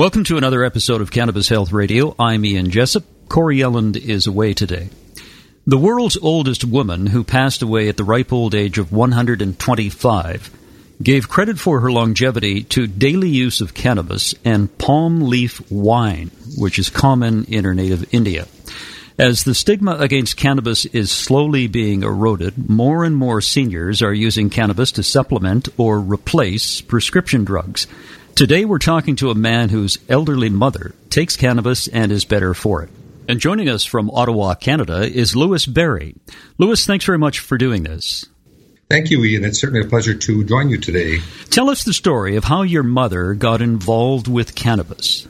Welcome 0.00 0.24
to 0.24 0.38
another 0.38 0.64
episode 0.64 1.02
of 1.02 1.10
Cannabis 1.10 1.50
Health 1.50 1.72
Radio. 1.72 2.14
I'm 2.18 2.42
Ian 2.46 2.70
Jessup. 2.70 3.04
Corey 3.28 3.58
Yelland 3.58 3.98
is 3.98 4.26
away 4.26 4.54
today. 4.54 4.88
The 5.66 5.76
world's 5.76 6.16
oldest 6.16 6.64
woman, 6.64 7.06
who 7.06 7.22
passed 7.22 7.60
away 7.60 7.90
at 7.90 7.98
the 7.98 8.04
ripe 8.04 8.32
old 8.32 8.54
age 8.54 8.78
of 8.78 8.92
125, 8.92 10.50
gave 11.02 11.28
credit 11.28 11.58
for 11.58 11.80
her 11.80 11.92
longevity 11.92 12.62
to 12.62 12.86
daily 12.86 13.28
use 13.28 13.60
of 13.60 13.74
cannabis 13.74 14.34
and 14.42 14.78
palm 14.78 15.28
leaf 15.28 15.70
wine, 15.70 16.30
which 16.56 16.78
is 16.78 16.88
common 16.88 17.44
in 17.44 17.64
her 17.64 17.74
native 17.74 18.14
India. 18.14 18.48
As 19.18 19.44
the 19.44 19.54
stigma 19.54 19.96
against 19.98 20.38
cannabis 20.38 20.86
is 20.86 21.10
slowly 21.12 21.66
being 21.66 22.04
eroded, 22.04 22.70
more 22.70 23.04
and 23.04 23.14
more 23.14 23.42
seniors 23.42 24.00
are 24.00 24.14
using 24.14 24.48
cannabis 24.48 24.92
to 24.92 25.02
supplement 25.02 25.68
or 25.76 26.00
replace 26.00 26.80
prescription 26.80 27.44
drugs. 27.44 27.86
Today 28.34 28.64
we're 28.64 28.78
talking 28.78 29.16
to 29.16 29.30
a 29.30 29.34
man 29.34 29.68
whose 29.68 29.98
elderly 30.08 30.48
mother 30.48 30.94
takes 31.10 31.36
cannabis 31.36 31.88
and 31.88 32.10
is 32.10 32.24
better 32.24 32.54
for 32.54 32.82
it. 32.82 32.90
And 33.28 33.38
joining 33.38 33.68
us 33.68 33.84
from 33.84 34.10
Ottawa, 34.10 34.54
Canada, 34.54 35.02
is 35.02 35.36
Louis 35.36 35.66
Berry. 35.66 36.16
Louis, 36.58 36.84
thanks 36.84 37.04
very 37.04 37.18
much 37.18 37.40
for 37.40 37.58
doing 37.58 37.82
this. 37.82 38.26
Thank 38.90 39.10
you, 39.10 39.22
Ian. 39.24 39.44
It's 39.44 39.60
certainly 39.60 39.86
a 39.86 39.88
pleasure 39.88 40.14
to 40.14 40.44
join 40.44 40.68
you 40.68 40.78
today. 40.78 41.18
Tell 41.50 41.70
us 41.70 41.84
the 41.84 41.92
story 41.92 42.34
of 42.36 42.44
how 42.44 42.62
your 42.62 42.82
mother 42.82 43.34
got 43.34 43.62
involved 43.62 44.26
with 44.26 44.56
cannabis. 44.56 45.28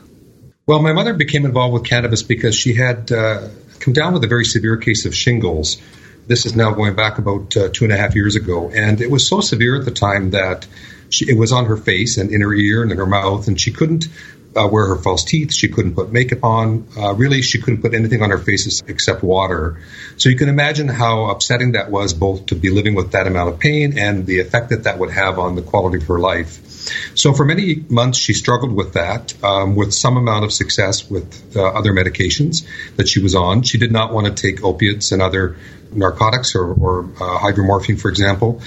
Well, 0.65 0.81
my 0.81 0.93
mother 0.93 1.13
became 1.13 1.45
involved 1.45 1.73
with 1.73 1.83
cannabis 1.83 2.23
because 2.23 2.55
she 2.55 2.73
had 2.73 3.11
uh, 3.11 3.49
come 3.79 3.93
down 3.93 4.13
with 4.13 4.23
a 4.23 4.27
very 4.27 4.45
severe 4.45 4.77
case 4.77 5.05
of 5.05 5.13
shingles. 5.13 5.79
This 6.27 6.45
is 6.45 6.55
now 6.55 6.71
going 6.71 6.95
back 6.95 7.17
about 7.17 7.55
uh, 7.57 7.69
two 7.69 7.83
and 7.83 7.93
a 7.93 7.97
half 7.97 8.15
years 8.15 8.35
ago. 8.35 8.71
And 8.71 9.01
it 9.01 9.11
was 9.11 9.27
so 9.27 9.41
severe 9.41 9.75
at 9.77 9.85
the 9.85 9.91
time 9.91 10.31
that 10.31 10.65
she, 11.11 11.29
it 11.29 11.37
was 11.37 11.51
on 11.51 11.65
her 11.65 11.77
face 11.77 12.17
and 12.17 12.31
in 12.31 12.41
her 12.41 12.53
ear 12.53 12.81
and 12.81 12.91
in 12.91 12.97
her 12.97 13.05
mouth, 13.05 13.47
and 13.47 13.59
she 13.59 13.71
couldn't 13.71 14.07
uh, 14.55 14.67
wear 14.67 14.87
her 14.87 14.97
false 14.97 15.23
teeth. 15.23 15.53
She 15.53 15.69
couldn't 15.69 15.95
put 15.95 16.11
makeup 16.11 16.43
on. 16.43 16.87
Uh, 16.97 17.13
really, 17.13 17.41
she 17.41 17.61
couldn't 17.61 17.81
put 17.81 17.93
anything 17.93 18.21
on 18.21 18.31
her 18.31 18.37
face 18.37 18.81
except 18.87 19.23
water. 19.23 19.79
So 20.17 20.29
you 20.29 20.35
can 20.35 20.49
imagine 20.49 20.87
how 20.87 21.29
upsetting 21.29 21.73
that 21.73 21.89
was, 21.89 22.13
both 22.13 22.47
to 22.47 22.55
be 22.55 22.69
living 22.69 22.95
with 22.95 23.11
that 23.11 23.27
amount 23.27 23.53
of 23.53 23.59
pain 23.59 23.97
and 23.97 24.25
the 24.25 24.39
effect 24.39 24.69
that 24.69 24.83
that 24.83 24.99
would 24.99 25.11
have 25.11 25.39
on 25.39 25.55
the 25.55 25.61
quality 25.61 25.97
of 25.97 26.07
her 26.07 26.19
life. 26.19 26.67
So 27.15 27.33
for 27.33 27.45
many 27.45 27.85
months, 27.89 28.17
she 28.17 28.33
struggled 28.33 28.73
with 28.73 28.93
that, 28.93 29.33
um, 29.43 29.75
with 29.75 29.93
some 29.93 30.17
amount 30.17 30.45
of 30.45 30.51
success 30.51 31.09
with 31.09 31.55
uh, 31.55 31.63
other 31.63 31.93
medications 31.93 32.65
that 32.95 33.07
she 33.07 33.21
was 33.21 33.35
on. 33.35 33.63
She 33.63 33.77
did 33.77 33.91
not 33.91 34.11
want 34.13 34.27
to 34.27 34.33
take 34.33 34.63
opiates 34.63 35.11
and 35.11 35.21
other 35.21 35.57
narcotics 35.91 36.55
or, 36.55 36.73
or 36.73 37.03
uh, 37.03 37.39
hydromorphine, 37.39 37.99
for 37.99 38.09
example. 38.09 38.61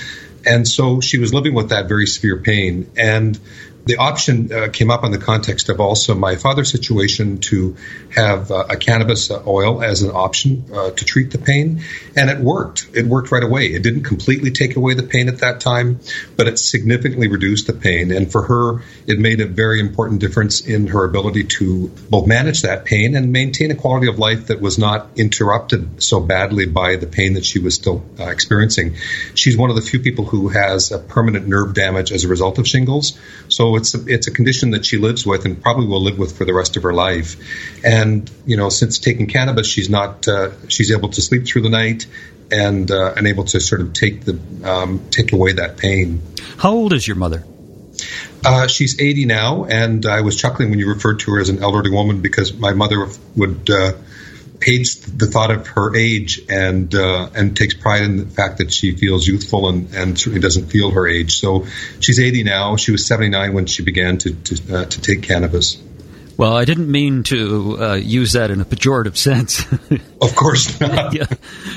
And 0.46 0.66
so 0.66 1.00
she 1.00 1.18
was 1.18 1.32
living 1.32 1.54
with 1.54 1.70
that 1.70 1.88
very 1.88 2.06
severe 2.06 2.38
pain. 2.38 2.90
And 2.96 3.38
the 3.86 3.96
option 3.96 4.50
uh, 4.52 4.68
came 4.68 4.90
up 4.90 5.04
in 5.04 5.12
the 5.12 5.18
context 5.18 5.68
of 5.68 5.80
also 5.80 6.14
my 6.14 6.36
father's 6.36 6.70
situation 6.70 7.38
to 7.38 7.76
have 8.14 8.50
uh, 8.50 8.64
a 8.70 8.76
cannabis 8.76 9.30
oil 9.30 9.82
as 9.82 10.02
an 10.02 10.10
option 10.10 10.64
uh, 10.72 10.90
to 10.90 11.04
treat 11.04 11.30
the 11.30 11.38
pain, 11.38 11.82
and 12.16 12.30
it 12.30 12.38
worked. 12.38 12.88
It 12.94 13.06
worked 13.06 13.30
right 13.30 13.42
away. 13.42 13.66
It 13.66 13.82
didn't 13.82 14.04
completely 14.04 14.52
take 14.52 14.76
away 14.76 14.94
the 14.94 15.02
pain 15.02 15.28
at 15.28 15.38
that 15.38 15.60
time, 15.60 16.00
but 16.36 16.48
it 16.48 16.58
significantly 16.58 17.28
reduced 17.28 17.66
the 17.66 17.74
pain. 17.74 18.10
And 18.10 18.30
for 18.32 18.42
her, 18.42 18.82
it 19.06 19.18
made 19.18 19.40
a 19.40 19.46
very 19.46 19.80
important 19.80 20.20
difference 20.20 20.62
in 20.62 20.86
her 20.88 21.04
ability 21.04 21.44
to 21.44 21.88
both 22.08 22.26
manage 22.26 22.62
that 22.62 22.86
pain 22.86 23.14
and 23.16 23.32
maintain 23.32 23.70
a 23.70 23.74
quality 23.74 24.08
of 24.08 24.18
life 24.18 24.46
that 24.46 24.60
was 24.60 24.78
not 24.78 25.08
interrupted 25.16 26.02
so 26.02 26.20
badly 26.20 26.66
by 26.66 26.96
the 26.96 27.06
pain 27.06 27.34
that 27.34 27.44
she 27.44 27.58
was 27.58 27.74
still 27.74 28.04
uh, 28.18 28.24
experiencing. 28.24 28.96
She's 29.34 29.56
one 29.56 29.68
of 29.68 29.76
the 29.76 29.82
few 29.82 30.00
people 30.00 30.24
who 30.24 30.48
has 30.48 30.90
a 30.90 30.98
permanent 30.98 31.46
nerve 31.48 31.74
damage 31.74 32.12
as 32.12 32.24
a 32.24 32.28
result 32.28 32.58
of 32.58 32.66
shingles. 32.66 33.18
So 33.48 33.73
it's 33.76 33.94
a, 33.94 34.04
it's 34.06 34.26
a 34.26 34.30
condition 34.30 34.70
that 34.70 34.84
she 34.84 34.98
lives 34.98 35.26
with 35.26 35.44
and 35.44 35.62
probably 35.62 35.86
will 35.86 36.02
live 36.02 36.18
with 36.18 36.36
for 36.36 36.44
the 36.44 36.54
rest 36.54 36.76
of 36.76 36.82
her 36.82 36.92
life. 36.92 37.36
And 37.84 38.30
you 38.46 38.56
know, 38.56 38.68
since 38.68 38.98
taking 38.98 39.26
cannabis, 39.26 39.66
she's 39.66 39.90
not 39.90 40.26
uh, 40.28 40.50
she's 40.68 40.92
able 40.92 41.10
to 41.10 41.22
sleep 41.22 41.46
through 41.46 41.62
the 41.62 41.70
night 41.70 42.06
and 42.50 42.90
uh, 42.90 43.14
and 43.16 43.26
able 43.26 43.44
to 43.44 43.60
sort 43.60 43.80
of 43.80 43.92
take 43.92 44.24
the 44.24 44.38
um, 44.64 45.08
take 45.10 45.32
away 45.32 45.52
that 45.52 45.76
pain. 45.76 46.22
How 46.56 46.72
old 46.72 46.92
is 46.92 47.06
your 47.06 47.16
mother? 47.16 47.44
Uh, 48.44 48.66
she's 48.66 49.00
80 49.00 49.24
now, 49.24 49.64
and 49.64 50.04
I 50.04 50.20
was 50.20 50.36
chuckling 50.36 50.68
when 50.68 50.78
you 50.78 50.88
referred 50.88 51.20
to 51.20 51.32
her 51.32 51.40
as 51.40 51.48
an 51.48 51.62
elderly 51.62 51.90
woman 51.90 52.20
because 52.20 52.52
my 52.52 52.74
mother 52.74 53.08
would 53.36 53.70
uh, 53.70 53.92
hates 54.64 54.96
the 54.96 55.26
thought 55.26 55.50
of 55.50 55.66
her 55.68 55.94
age 55.94 56.40
and 56.48 56.94
uh, 56.94 57.30
and 57.34 57.56
takes 57.56 57.74
pride 57.74 58.02
in 58.02 58.16
the 58.16 58.26
fact 58.26 58.58
that 58.58 58.72
she 58.72 58.96
feels 58.96 59.26
youthful 59.26 59.68
and, 59.68 59.94
and 59.94 60.18
certainly 60.18 60.40
doesn't 60.40 60.66
feel 60.66 60.90
her 60.90 61.06
age. 61.06 61.38
So 61.38 61.66
she's 62.00 62.18
80 62.18 62.44
now. 62.44 62.76
She 62.76 62.92
was 62.92 63.06
79 63.06 63.52
when 63.52 63.66
she 63.66 63.82
began 63.82 64.18
to 64.18 64.34
to, 64.34 64.76
uh, 64.76 64.84
to 64.86 65.00
take 65.00 65.22
cannabis. 65.22 65.80
Well, 66.36 66.56
I 66.56 66.64
didn't 66.64 66.90
mean 66.90 67.22
to 67.24 67.78
uh, 67.80 67.94
use 67.94 68.32
that 68.32 68.50
in 68.50 68.60
a 68.60 68.64
pejorative 68.64 69.16
sense. 69.16 69.64
of 70.20 70.34
course 70.34 70.80
not. 70.80 71.14
yeah. 71.14 71.26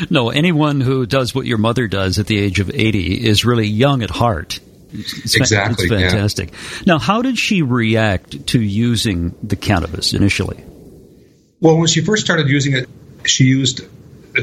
No, 0.10 0.30
anyone 0.32 0.82
who 0.82 1.06
does 1.06 1.36
what 1.36 1.46
your 1.46 1.60
mother 1.60 1.88
does 1.88 2.18
at 2.18 2.26
the 2.26 2.40
age 2.40 2.60
of 2.60 2.72
80 2.74 3.28
is 3.28 3.46
really 3.46 3.68
young 3.68 4.02
at 4.02 4.10
heart. 4.10 4.60
It's, 4.92 5.36
exactly. 5.36 5.86
It's 5.86 5.94
fantastic. 5.94 6.52
Yeah. 6.52 6.84
Now, 6.88 6.98
how 6.98 7.22
did 7.22 7.38
she 7.38 7.62
react 7.62 8.48
to 8.48 8.62
using 8.62 9.36
the 9.44 9.56
cannabis 9.56 10.14
initially? 10.14 10.64
Well, 11.60 11.78
when 11.78 11.88
she 11.88 12.02
first 12.02 12.24
started 12.24 12.50
using 12.50 12.74
it, 12.74 12.88
she 13.26 13.46
used 13.46 13.82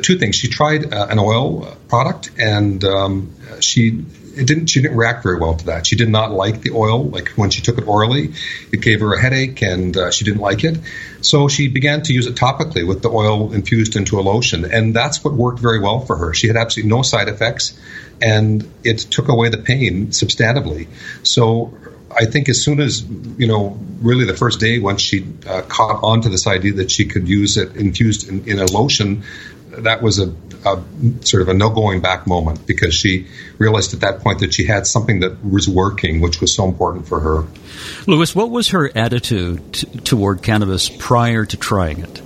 two 0.03 0.19
things. 0.19 0.35
She 0.35 0.49
tried 0.49 0.93
uh, 0.93 1.07
an 1.09 1.19
oil 1.19 1.77
product, 1.89 2.31
and 2.39 2.83
um, 2.85 3.35
she 3.61 3.91
didn't 3.91 4.67
she 4.67 4.83
didn't 4.83 4.97
react 4.97 5.23
very 5.23 5.39
well 5.39 5.55
to 5.55 5.67
that. 5.67 5.87
She 5.87 5.95
did 5.95 6.09
not 6.09 6.33
like 6.33 6.63
the 6.63 6.73
oil. 6.73 7.05
Like 7.05 7.29
when 7.37 7.51
she 7.51 7.63
took 7.63 7.79
it 7.79 7.87
orally, 7.87 8.35
it 8.73 8.81
gave 8.81 9.01
her 9.01 9.15
a 9.15 9.21
headache, 9.21 9.63
and 9.63 9.97
uh, 9.97 10.11
she 10.11 10.25
didn't 10.25 10.41
like 10.41 10.65
it. 10.65 10.79
So 11.21 11.47
she 11.47 11.69
began 11.69 12.03
to 12.03 12.13
use 12.13 12.27
it 12.27 12.35
topically 12.35 12.87
with 12.87 13.03
the 13.03 13.11
oil 13.11 13.53
infused 13.53 13.95
into 13.95 14.19
a 14.19 14.23
lotion, 14.23 14.65
and 14.65 14.95
that's 14.95 15.23
what 15.23 15.35
worked 15.35 15.61
very 15.61 15.79
well 15.79 16.01
for 16.01 16.17
her. 16.17 16.35
She 16.35 16.49
had 16.49 16.57
absolutely 16.57 16.91
no 16.91 17.03
side 17.03 17.29
effects, 17.29 17.79
and 18.21 18.69
it 18.83 18.99
took 18.99 19.29
away 19.29 19.51
the 19.51 19.59
pain 19.59 20.09
substantively. 20.09 20.89
So 21.23 21.79
I 22.17 22.27
think 22.27 22.49
as 22.49 22.63
soon 22.63 22.81
as 22.81 23.03
you 23.03 23.47
know, 23.47 23.79
really 24.01 24.25
the 24.25 24.37
first 24.37 24.61
day 24.61 24.79
once 24.79 25.01
she 25.01 25.27
uh, 25.47 25.63
caught 25.63 26.03
on 26.03 26.23
to 26.23 26.29
this 26.29 26.47
idea 26.47 26.75
that 26.75 26.91
she 26.91 27.07
could 27.07 27.29
use 27.29 27.57
it 27.57 27.77
infused 27.77 28.29
in, 28.29 28.49
in 28.49 28.59
a 28.59 28.67
lotion, 28.67 29.25
that 29.71 30.03
was 30.03 30.19
a, 30.19 30.33
a, 30.65 30.83
sort 31.25 31.43
of 31.43 31.49
a 31.49 31.55
no 31.55 31.71
going 31.71 32.01
back 32.01 32.27
moment 32.27 32.67
because 32.67 32.95
she 32.95 33.27
realized 33.59 33.95
at 33.95 34.01
that 34.01 34.21
point 34.21 34.41
that 34.41 34.55
she 34.55 34.67
had 34.67 34.87
something 34.87 35.21
that 35.21 35.45
was 35.45 35.69
working, 35.69 36.21
which 36.21 36.41
was 36.41 36.55
so 36.55 36.65
important 36.65 37.09
for 37.09 37.21
her. 37.21 37.45
Louis, 38.07 38.35
what 38.35 38.51
was 38.51 38.69
her 38.69 38.91
attitude 38.97 39.75
t- 39.75 39.87
toward 40.01 40.43
cannabis 40.43 40.89
prior 40.89 41.45
to 41.45 41.57
trying 41.57 42.01
it? 42.01 42.23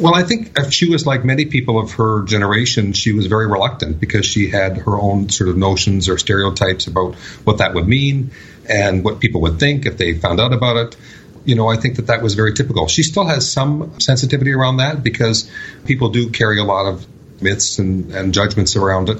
Well, 0.00 0.14
I 0.14 0.22
think 0.22 0.56
she 0.70 0.88
was 0.88 1.06
like 1.06 1.26
many 1.26 1.44
people 1.44 1.78
of 1.78 1.92
her 1.92 2.22
generation. 2.22 2.94
She 2.94 3.12
was 3.12 3.26
very 3.26 3.46
reluctant 3.46 4.00
because 4.00 4.24
she 4.24 4.48
had 4.48 4.78
her 4.78 4.98
own 4.98 5.28
sort 5.28 5.50
of 5.50 5.58
notions 5.58 6.08
or 6.08 6.16
stereotypes 6.16 6.86
about 6.86 7.16
what 7.44 7.58
that 7.58 7.74
would 7.74 7.86
mean 7.86 8.30
and 8.70 9.04
what 9.04 9.20
people 9.20 9.40
would 9.42 9.58
think 9.58 9.86
if 9.86 9.98
they 9.98 10.14
found 10.14 10.40
out 10.40 10.52
about 10.52 10.76
it. 10.76 10.96
You 11.44 11.54
know, 11.54 11.68
I 11.68 11.76
think 11.76 11.96
that 11.96 12.06
that 12.08 12.22
was 12.22 12.34
very 12.34 12.52
typical. 12.52 12.86
She 12.86 13.02
still 13.02 13.26
has 13.26 13.50
some 13.50 13.98
sensitivity 13.98 14.52
around 14.52 14.76
that 14.76 15.02
because 15.02 15.50
people 15.86 16.10
do 16.10 16.30
carry 16.30 16.60
a 16.60 16.64
lot 16.64 16.86
of 16.86 17.06
myths 17.42 17.78
and, 17.78 18.12
and 18.12 18.34
judgments 18.34 18.76
around 18.76 19.08
it. 19.08 19.18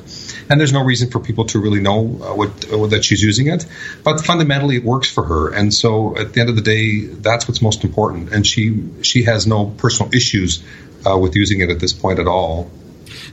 And 0.49 0.61
there's 0.61 0.73
no 0.73 0.85
reason 0.85 1.11
for 1.11 1.21
people 1.21 1.47
to 1.47 1.59
really 1.59 1.81
know 1.81 2.01
uh, 2.01 2.35
what, 2.35 2.71
uh, 2.71 2.87
that 2.89 3.05
she's 3.05 3.23
using 3.23 3.47
it. 3.47 3.65
But 4.05 4.21
fundamentally, 4.21 4.77
it 4.77 4.85
works 4.85 5.11
for 5.11 5.25
her. 5.25 5.55
And 5.55 5.73
so 5.73 6.17
at 6.17 6.33
the 6.35 6.41
end 6.41 6.51
of 6.51 6.57
the 6.57 6.63
day, 6.63 7.07
that's 7.07 7.49
what's 7.49 7.63
most 7.63 7.85
important. 7.85 8.33
And 8.33 8.47
she, 8.47 8.91
she 9.03 9.25
has 9.25 9.47
no 9.47 9.67
personal 9.67 10.15
issues 10.15 10.63
uh, 11.07 11.17
with 11.17 11.35
using 11.35 11.61
it 11.61 11.71
at 11.71 11.81
this 11.81 11.93
point 11.93 12.19
at 12.19 12.29
all. 12.29 12.71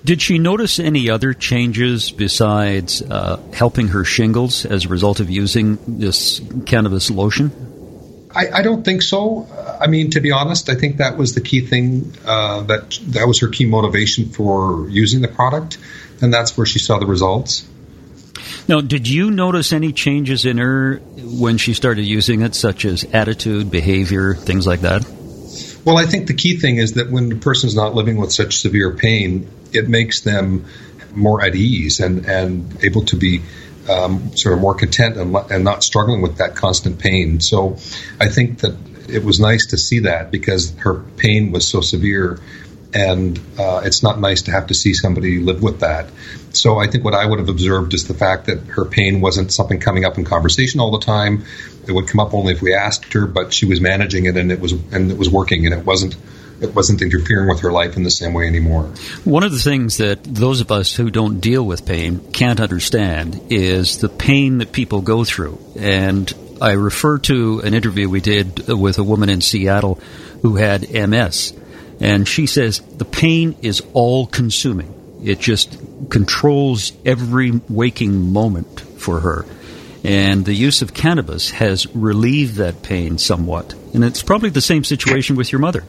Did 0.04 0.22
she 0.22 0.38
notice 0.38 0.80
any 0.80 1.10
other 1.10 1.34
changes 1.34 2.12
besides 2.12 3.02
uh, 3.02 3.42
helping 3.54 3.90
her 3.90 4.04
shingles 4.04 4.66
as 4.66 4.86
a 4.86 4.88
result 4.88 5.20
of 5.20 5.30
using 5.30 5.78
this 5.88 6.42
cannabis 6.66 7.10
lotion? 7.10 7.52
I, 8.36 8.60
I, 8.60 8.62
don't 8.62 8.84
think 8.84 9.02
so. 9.02 9.48
I 9.82 9.88
mean, 9.88 10.12
to 10.12 10.20
be 10.20 10.32
honest, 10.32 10.70
I 10.70 10.76
think 10.76 10.98
that 10.98 11.18
was 11.18 11.34
the 11.34 11.42
key 11.42 11.62
thing. 11.62 12.14
Uh, 12.26 12.62
that 12.64 13.00
that 13.08 13.28
was 13.28 13.40
her 13.40 13.48
key 13.48 13.66
motivation 13.66 14.30
for 14.30 14.88
using 14.90 15.22
the 15.22 15.28
product, 15.28 15.78
and 16.22 16.34
that's 16.34 16.56
where 16.58 16.66
she 16.66 16.80
saw 16.80 17.00
the 17.00 17.06
results. 17.06 17.68
Now, 18.68 18.82
did 18.82 19.08
you 19.08 19.32
notice 19.32 19.72
any 19.72 19.94
changes 19.94 20.46
in 20.46 20.58
her 20.58 20.98
when 21.18 21.58
she 21.58 21.74
started 21.74 22.04
using 22.04 22.42
it, 22.42 22.54
such 22.54 22.86
as 22.86 23.06
attitude, 23.06 23.72
behavior, 23.72 24.36
things 24.36 24.68
like 24.68 24.82
that? 24.82 25.06
Well, 25.88 25.98
I 25.98 26.06
think 26.06 26.28
the 26.28 26.34
key 26.34 26.58
thing 26.58 26.80
is 26.80 26.96
that 26.96 27.10
when 27.10 27.30
the 27.30 27.38
person's 27.38 27.74
not 27.74 27.96
living 27.96 28.18
with 28.18 28.34
such 28.34 28.58
severe 28.58 28.94
pain, 28.94 29.50
it 29.72 29.88
makes 29.88 30.20
them 30.20 30.66
more 31.16 31.42
at 31.42 31.56
ease 31.56 32.02
and, 32.02 32.26
and 32.26 32.84
able 32.84 33.06
to 33.06 33.16
be 33.16 33.42
um, 33.90 34.36
sort 34.36 34.54
of 34.54 34.60
more 34.60 34.76
content 34.76 35.16
and, 35.16 35.34
and 35.50 35.64
not 35.64 35.86
struggling 35.86 36.22
with 36.22 36.40
that 36.40 36.58
constant 36.58 37.00
pain. 37.00 37.40
So 37.40 37.78
I 38.20 38.28
think 38.28 38.60
that 38.60 38.76
it 39.08 39.24
was 39.24 39.40
nice 39.40 39.68
to 39.68 39.78
see 39.78 40.00
that 40.00 40.30
because 40.30 40.76
her 40.80 40.96
pain 41.16 41.54
was 41.54 41.66
so 41.66 41.80
severe 41.80 42.42
and 42.94 43.40
uh, 43.58 43.82
it's 43.86 44.04
not 44.04 44.20
nice 44.20 44.42
to 44.44 44.52
have 44.52 44.68
to 44.68 44.74
see 44.74 44.94
somebody 44.94 45.40
live 45.40 45.62
with 45.62 45.80
that. 45.80 46.10
So 46.52 46.80
I 46.80 46.88
think 46.88 47.06
what 47.06 47.14
I 47.14 47.26
would 47.26 47.40
have 47.40 47.48
observed 47.48 47.94
is 47.94 48.08
the 48.08 48.14
fact 48.14 48.48
that 48.48 48.60
her 48.60 48.84
pain 48.84 49.22
wasn't 49.22 49.54
something 49.54 49.80
coming 49.80 50.04
up 50.04 50.18
in 50.18 50.26
conversation 50.26 50.82
all 50.82 50.92
the 50.92 51.06
time. 51.06 51.46
It 51.88 51.94
would 51.94 52.08
come 52.08 52.20
up 52.20 52.34
only 52.34 52.54
if 52.54 52.62
we 52.62 52.74
asked 52.74 53.14
her, 53.14 53.26
but 53.26 53.54
she 53.54 53.66
was 53.66 53.82
managing 53.82 54.26
it 54.26 54.38
and 54.38 54.52
it 54.52 54.60
was 54.60 54.74
and 54.74 55.12
it 55.12 55.18
was 55.18 55.30
working 55.30 55.66
and 55.66 55.74
it 55.74 55.86
wasn't 55.86 56.16
it 56.60 56.74
wasn't 56.74 57.02
interfering 57.02 57.48
with 57.48 57.60
her 57.60 57.72
life 57.72 57.98
in 57.98 58.04
the 58.04 58.12
same 58.12 58.34
way 58.34 58.48
anymore. 58.48 58.84
One 59.24 59.44
of 59.44 59.52
the 59.52 59.60
things 59.60 59.98
that 59.98 60.24
those 60.24 60.60
of 60.62 60.72
us 60.72 60.96
who 60.96 61.12
don't 61.12 61.40
deal 61.40 61.64
with 61.64 61.86
pain 61.86 62.32
can't 62.32 62.60
understand 62.60 63.40
is 63.50 64.00
the 64.00 64.10
pain 64.10 64.58
that 64.58 64.72
people 64.72 65.02
go 65.02 65.24
through. 65.24 65.60
And 65.78 66.34
I 66.60 66.72
refer 66.72 67.20
to 67.20 67.60
an 67.60 67.76
interview 67.76 68.10
we 68.10 68.22
did 68.22 68.68
with 68.68 68.98
a 68.98 69.04
woman 69.04 69.30
in 69.30 69.42
Seattle 69.42 70.00
who 70.42 70.56
had 70.56 70.90
MS 70.90 71.54
and 72.00 72.28
she 72.28 72.46
says 72.46 72.80
the 72.80 73.06
pain 73.06 73.56
is 73.62 73.82
all 73.94 74.28
consuming. 74.28 74.94
It 75.24 75.40
just 75.40 75.78
controls 76.10 76.94
every 77.06 77.52
waking 77.70 78.32
moment 78.32 78.82
for 78.82 79.20
her. 79.20 79.46
And 80.08 80.46
the 80.46 80.54
use 80.54 80.82
of 80.82 80.94
cannabis 80.94 81.50
has 81.50 81.86
relieved 81.94 82.56
that 82.56 82.82
pain 82.82 83.18
somewhat. 83.18 83.74
And 83.94 84.06
it's 84.06 84.24
probably 84.24 84.50
the 84.50 84.62
same 84.62 84.86
situation 84.86 85.36
with 85.36 85.52
your 85.52 85.60
mother. 85.60 85.84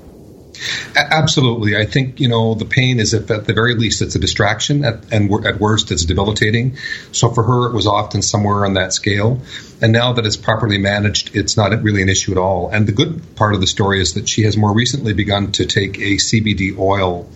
Absolutely. 0.96 1.76
I 1.76 1.84
think, 1.84 2.20
you 2.20 2.28
know, 2.28 2.54
the 2.54 2.64
pain 2.64 3.00
is, 3.00 3.14
if 3.14 3.30
at 3.30 3.46
the 3.46 3.52
very 3.52 3.74
least, 3.74 4.02
it's 4.02 4.14
a 4.14 4.18
distraction, 4.18 4.84
at, 4.84 5.12
and 5.12 5.32
at 5.46 5.60
worst, 5.60 5.90
it's 5.90 6.04
debilitating. 6.04 6.76
So 7.12 7.30
for 7.30 7.42
her, 7.42 7.68
it 7.68 7.74
was 7.74 7.86
often 7.86 8.22
somewhere 8.22 8.64
on 8.64 8.74
that 8.74 8.92
scale. 8.92 9.40
And 9.80 9.92
now 9.92 10.14
that 10.14 10.26
it's 10.26 10.36
properly 10.36 10.78
managed, 10.78 11.36
it's 11.36 11.56
not 11.56 11.82
really 11.82 12.02
an 12.02 12.08
issue 12.08 12.32
at 12.32 12.38
all. 12.38 12.70
And 12.70 12.86
the 12.86 12.92
good 12.92 13.36
part 13.36 13.54
of 13.54 13.60
the 13.60 13.66
story 13.66 14.00
is 14.00 14.14
that 14.14 14.28
she 14.28 14.42
has 14.42 14.56
more 14.56 14.74
recently 14.74 15.12
begun 15.12 15.52
to 15.52 15.66
take 15.66 15.98
a 15.98 16.16
CBD 16.16 16.76
oil, 16.76 17.28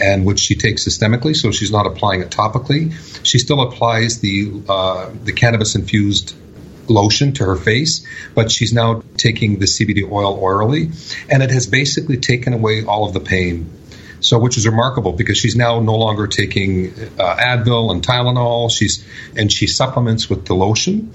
and 0.00 0.24
which 0.24 0.40
she 0.40 0.54
takes 0.54 0.86
systemically, 0.86 1.36
so 1.36 1.52
she's 1.52 1.70
not 1.70 1.86
applying 1.86 2.22
it 2.22 2.30
topically. 2.30 2.92
She 3.24 3.38
still 3.38 3.60
applies 3.60 4.20
the 4.20 4.62
uh, 4.68 5.10
the 5.22 5.32
cannabis 5.32 5.74
infused 5.74 6.34
lotion 6.88 7.32
to 7.34 7.44
her 7.44 7.56
face, 7.56 8.06
but 8.34 8.50
she's 8.50 8.72
now 8.72 9.02
taking 9.16 9.58
the 9.58 9.66
CBD 9.66 10.10
oil 10.10 10.34
orally, 10.34 10.90
and 11.28 11.42
it 11.42 11.50
has 11.50 11.66
basically 11.66 12.16
taken 12.16 12.52
away 12.52 12.84
all 12.84 13.06
of 13.06 13.14
the 13.14 13.20
pain. 13.20 13.70
So, 14.20 14.38
which 14.38 14.56
is 14.56 14.66
remarkable 14.66 15.12
because 15.12 15.36
she's 15.36 15.54
now 15.54 15.80
no 15.80 15.96
longer 15.96 16.26
taking 16.26 16.94
uh, 17.18 17.36
Advil 17.36 17.92
and 17.92 18.02
Tylenol. 18.02 18.70
She's 18.70 19.04
and 19.36 19.52
she 19.52 19.66
supplements 19.66 20.30
with 20.30 20.46
the 20.46 20.54
lotion, 20.54 21.12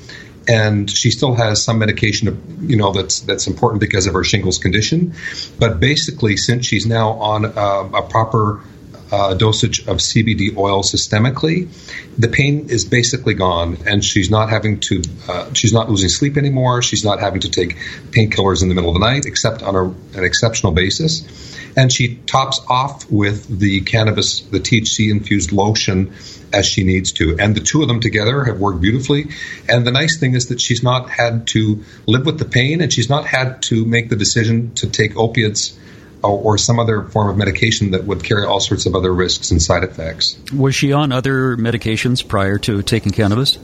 and 0.48 0.90
she 0.90 1.12
still 1.12 1.36
has 1.36 1.64
some 1.64 1.80
medication, 1.80 2.68
you 2.68 2.76
know, 2.76 2.92
that's 2.92 3.22
that's 3.22 3.48
important 3.48 3.82
because 3.82 4.08
of 4.08 4.14
her 4.14 4.24
shingles 4.24 4.58
condition. 4.58 5.14
But 5.60 5.80
basically, 5.80 6.38
since 6.38 6.66
she's 6.66 6.86
now 6.86 7.12
on 7.14 7.46
uh, 7.46 7.90
a 7.94 8.02
proper 8.04 8.62
uh, 9.12 9.34
dosage 9.34 9.80
of 9.88 9.98
CBD 9.98 10.56
oil 10.56 10.84
systemically, 10.84 11.68
the 12.18 12.28
pain 12.28 12.70
is 12.70 12.86
basically 12.86 13.34
gone, 13.34 13.78
and 13.86 14.04
she's 14.04 14.30
not 14.30 14.50
having 14.50 14.80
to. 14.82 15.02
Uh, 15.28 15.54
she's 15.54 15.74
not 15.74 15.90
losing 15.90 16.10
sleep 16.10 16.38
anymore. 16.38 16.82
She's 16.82 17.04
not 17.04 17.20
having 17.20 17.42
to 17.42 17.50
take 17.50 17.76
painkillers 18.12 18.62
in 18.62 18.70
the 18.70 18.76
middle 18.76 18.90
of 18.90 18.96
the 18.96 19.06
night, 19.06 19.26
except 19.26 19.64
on 19.64 19.76
a, 19.76 19.84
an 20.18 20.24
exceptional 20.24 20.74
basis. 20.74 21.24
And 21.78 21.92
she 21.92 22.16
tops 22.16 22.60
off 22.68 23.10
with 23.10 23.60
the 23.60 23.82
cannabis, 23.82 24.42
the 24.42 24.60
THC 24.60 25.12
infused 25.12 25.52
lotion 25.52 26.14
as 26.52 26.66
she 26.66 26.84
needs 26.84 27.12
to. 27.14 27.38
And 27.40 27.56
the 27.56 27.62
two 27.62 27.82
of 27.82 27.88
them 27.88 28.00
together 28.00 28.44
have 28.44 28.60
worked 28.60 28.82
beautifully. 28.82 29.28
And 29.68 29.86
the 29.86 29.92
nice 29.92 30.20
thing 30.20 30.34
is 30.34 30.48
that 30.48 30.60
she's 30.60 30.84
not 30.84 31.10
had 31.10 31.48
to 31.48 31.84
live 32.08 32.26
with 32.26 32.40
the 32.40 32.46
pain 32.46 32.82
and 32.82 32.92
she's 32.92 33.10
not 33.10 33.26
had 33.26 33.62
to 33.64 33.86
make 33.86 34.10
the 34.10 34.16
decision 34.16 34.74
to 34.76 34.90
take 34.90 35.16
opiates 35.16 35.78
or 36.22 36.58
some 36.58 36.80
other 36.80 37.04
form 37.04 37.30
of 37.30 37.38
medication 37.38 37.92
that 37.92 38.04
would 38.04 38.24
carry 38.24 38.46
all 38.46 38.60
sorts 38.60 38.86
of 38.86 38.96
other 38.96 39.14
risks 39.14 39.52
and 39.52 39.62
side 39.62 39.84
effects. 39.84 40.38
Was 40.54 40.76
she 40.76 40.92
on 40.92 41.12
other 41.12 41.56
medications 41.58 42.28
prior 42.28 42.58
to 42.60 42.82
taking 42.82 43.12
cannabis? 43.12 43.58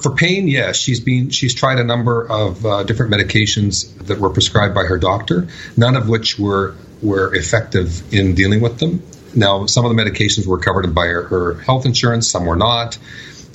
For 0.00 0.14
pain, 0.14 0.48
yes, 0.48 0.76
she's 0.76 1.00
been 1.00 1.30
she's 1.30 1.54
tried 1.54 1.78
a 1.78 1.84
number 1.84 2.26
of 2.28 2.64
uh, 2.66 2.82
different 2.82 3.12
medications 3.12 3.96
that 4.06 4.18
were 4.18 4.30
prescribed 4.30 4.74
by 4.74 4.84
her 4.84 4.98
doctor, 4.98 5.48
none 5.76 5.96
of 5.96 6.08
which 6.08 6.38
were 6.38 6.74
were 7.02 7.34
effective 7.34 8.12
in 8.12 8.34
dealing 8.34 8.60
with 8.60 8.78
them. 8.78 9.02
Now, 9.34 9.66
some 9.66 9.84
of 9.84 9.94
the 9.94 10.00
medications 10.00 10.46
were 10.46 10.58
covered 10.58 10.94
by 10.94 11.06
her, 11.06 11.22
her 11.24 11.54
health 11.54 11.86
insurance, 11.86 12.28
some 12.28 12.46
were 12.46 12.56
not. 12.56 12.98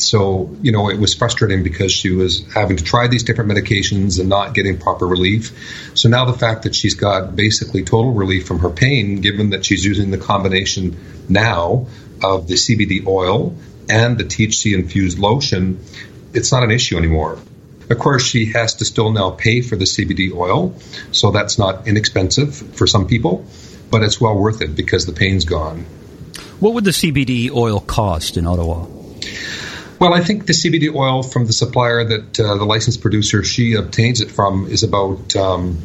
So, 0.01 0.55
you 0.61 0.71
know, 0.71 0.89
it 0.89 0.99
was 0.99 1.13
frustrating 1.13 1.63
because 1.63 1.91
she 1.91 2.11
was 2.11 2.45
having 2.53 2.77
to 2.77 2.83
try 2.83 3.07
these 3.07 3.23
different 3.23 3.51
medications 3.51 4.19
and 4.19 4.29
not 4.29 4.53
getting 4.53 4.77
proper 4.77 5.05
relief. 5.05 5.91
So 5.93 6.09
now 6.09 6.25
the 6.25 6.33
fact 6.33 6.63
that 6.63 6.75
she's 6.75 6.95
got 6.95 7.35
basically 7.35 7.83
total 7.83 8.13
relief 8.13 8.47
from 8.47 8.59
her 8.59 8.69
pain, 8.69 9.21
given 9.21 9.51
that 9.51 9.65
she's 9.65 9.83
using 9.83 10.11
the 10.11 10.17
combination 10.17 10.97
now 11.27 11.87
of 12.23 12.47
the 12.47 12.55
CBD 12.55 13.05
oil 13.05 13.55
and 13.89 14.17
the 14.17 14.23
THC 14.23 14.73
infused 14.73 15.19
lotion, 15.19 15.79
it's 16.33 16.51
not 16.51 16.63
an 16.63 16.71
issue 16.71 16.97
anymore. 16.97 17.39
Of 17.89 17.97
course, 17.97 18.23
she 18.23 18.51
has 18.53 18.75
to 18.75 18.85
still 18.85 19.11
now 19.11 19.31
pay 19.31 19.61
for 19.61 19.75
the 19.75 19.85
CBD 19.85 20.31
oil, 20.31 20.75
so 21.11 21.31
that's 21.31 21.57
not 21.57 21.87
inexpensive 21.87 22.55
for 22.55 22.85
some 22.85 23.07
people, 23.07 23.45
but 23.89 24.03
it's 24.03 24.21
well 24.21 24.37
worth 24.37 24.61
it 24.61 24.75
because 24.75 25.07
the 25.07 25.11
pain's 25.11 25.45
gone. 25.45 25.85
What 26.59 26.75
would 26.75 26.83
the 26.83 26.91
CBD 26.91 27.49
oil 27.51 27.79
cost 27.79 28.37
in 28.37 28.45
Ottawa? 28.45 28.98
Well, 29.99 30.13
I 30.13 30.21
think 30.21 30.45
the 30.45 30.53
CBD 30.53 30.93
oil 30.95 31.23
from 31.23 31.45
the 31.45 31.53
supplier 31.53 32.05
that 32.05 32.39
uh, 32.39 32.55
the 32.55 32.65
licensed 32.65 33.01
producer 33.01 33.43
she 33.43 33.73
obtains 33.73 34.21
it 34.21 34.31
from 34.31 34.67
is 34.67 34.83
about 34.83 35.35
um, 35.35 35.77